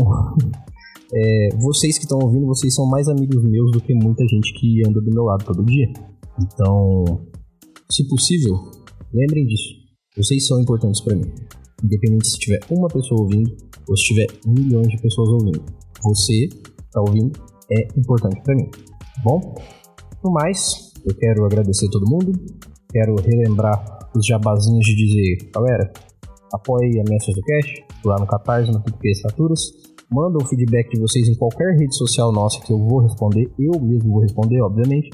é, 1.13 1.49
vocês 1.57 1.99
que 1.99 2.05
estão 2.05 2.19
ouvindo, 2.19 2.47
vocês 2.47 2.75
são 2.75 2.87
mais 2.87 3.07
amigos 3.09 3.43
meus 3.45 3.71
do 3.71 3.81
que 3.81 3.95
muita 3.95 4.27
gente 4.27 4.53
que 4.55 4.83
anda 4.87 5.01
do 5.01 5.11
meu 5.11 5.25
lado 5.25 5.45
todo 5.45 5.65
dia. 5.65 5.93
Então, 6.41 7.05
se 7.91 8.09
possível, 8.09 8.55
lembrem 9.13 9.45
disso. 9.47 9.75
Vocês 10.17 10.47
são 10.47 10.61
importantes 10.61 11.03
para 11.03 11.17
mim. 11.17 11.31
Independente 11.83 12.29
se 12.29 12.39
tiver 12.39 12.61
uma 12.71 12.89
pessoa 12.89 13.21
ouvindo 13.21 13.55
ou 13.87 13.97
se 13.97 14.05
tiver 14.05 14.27
milhões 14.47 14.89
de 14.89 15.01
pessoas 15.03 15.29
ouvindo. 15.29 15.63
Você 16.03 16.49
tá 16.93 17.01
ouvindo 17.01 17.33
é 17.71 17.89
importante 17.99 18.41
para 18.43 18.55
mim. 18.55 18.71
Bom, 19.23 19.55
no 20.23 20.33
mais, 20.33 20.93
eu 21.05 21.15
quero 21.15 21.45
agradecer 21.45 21.89
todo 21.91 22.09
mundo. 22.09 22.33
Quero 22.91 23.15
relembrar 23.17 24.11
os 24.17 24.27
jabazinhos 24.27 24.85
de 24.87 24.95
dizer, 24.95 25.51
galera, 25.53 25.93
apoie 26.53 27.01
a 27.01 27.05
Mestres 27.11 27.37
do 27.37 27.43
Cash 27.43 27.75
lá 28.05 28.17
no 28.19 28.27
Catarse, 28.27 28.71
no 28.71 28.83
PicPay 28.83 29.13
Estaturas. 29.13 29.61
Manda 30.11 30.39
o 30.39 30.47
feedback 30.47 30.91
de 30.91 31.01
vocês 31.01 31.29
em 31.29 31.35
qualquer 31.35 31.77
rede 31.77 31.97
social 31.97 32.31
nossa 32.31 32.61
que 32.61 32.73
eu 32.73 32.79
vou 32.79 33.01
responder. 33.01 33.51
Eu 33.59 33.81
mesmo 33.81 34.13
vou 34.13 34.23
responder, 34.23 34.61
obviamente. 34.61 35.11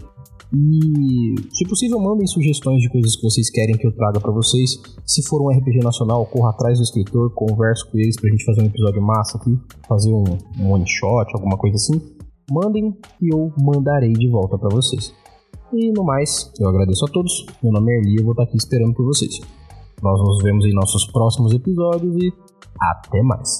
E, 0.52 1.34
se 1.52 1.64
possível, 1.68 2.00
mandem 2.00 2.26
sugestões 2.26 2.82
de 2.82 2.90
coisas 2.90 3.14
que 3.16 3.22
vocês 3.22 3.48
querem 3.50 3.76
que 3.76 3.86
eu 3.86 3.92
traga 3.92 4.20
para 4.20 4.32
vocês. 4.32 4.80
Se 5.06 5.22
for 5.22 5.40
um 5.40 5.48
RPG 5.48 5.78
nacional, 5.78 6.26
corra 6.26 6.50
atrás 6.50 6.78
do 6.78 6.82
escritor, 6.82 7.32
converse 7.34 7.88
com 7.88 7.98
eles 7.98 8.20
pra 8.20 8.28
gente 8.30 8.44
fazer 8.44 8.62
um 8.62 8.66
episódio 8.66 9.00
massa 9.00 9.38
aqui, 9.38 9.56
fazer 9.88 10.12
um, 10.12 10.24
um 10.58 10.72
one 10.72 10.84
shot, 10.86 11.30
alguma 11.34 11.56
coisa 11.56 11.76
assim. 11.76 12.19
Mandem 12.50 12.92
e 13.22 13.32
eu 13.32 13.52
mandarei 13.62 14.12
de 14.12 14.28
volta 14.28 14.58
para 14.58 14.68
vocês. 14.68 15.14
E 15.72 15.92
no 15.92 16.02
mais, 16.02 16.52
eu 16.58 16.68
agradeço 16.68 17.04
a 17.04 17.08
todos. 17.08 17.46
Meu 17.62 17.72
nome 17.72 17.92
é 17.92 17.98
Erli 17.98 18.16
e 18.16 18.18
eu 18.18 18.24
vou 18.24 18.32
estar 18.32 18.42
aqui 18.42 18.56
esperando 18.56 18.92
por 18.92 19.04
vocês. 19.04 19.38
Nós 20.02 20.20
nos 20.20 20.42
vemos 20.42 20.64
em 20.64 20.74
nossos 20.74 21.06
próximos 21.12 21.52
episódios 21.52 22.16
e 22.16 22.32
até 22.80 23.22
mais. 23.22 23.58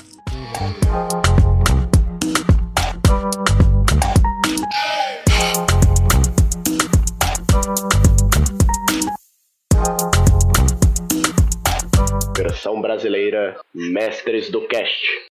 Versão 12.37 12.81
brasileira 12.81 13.57
Mestres 13.73 14.51
do 14.51 14.67
Cast. 14.67 15.30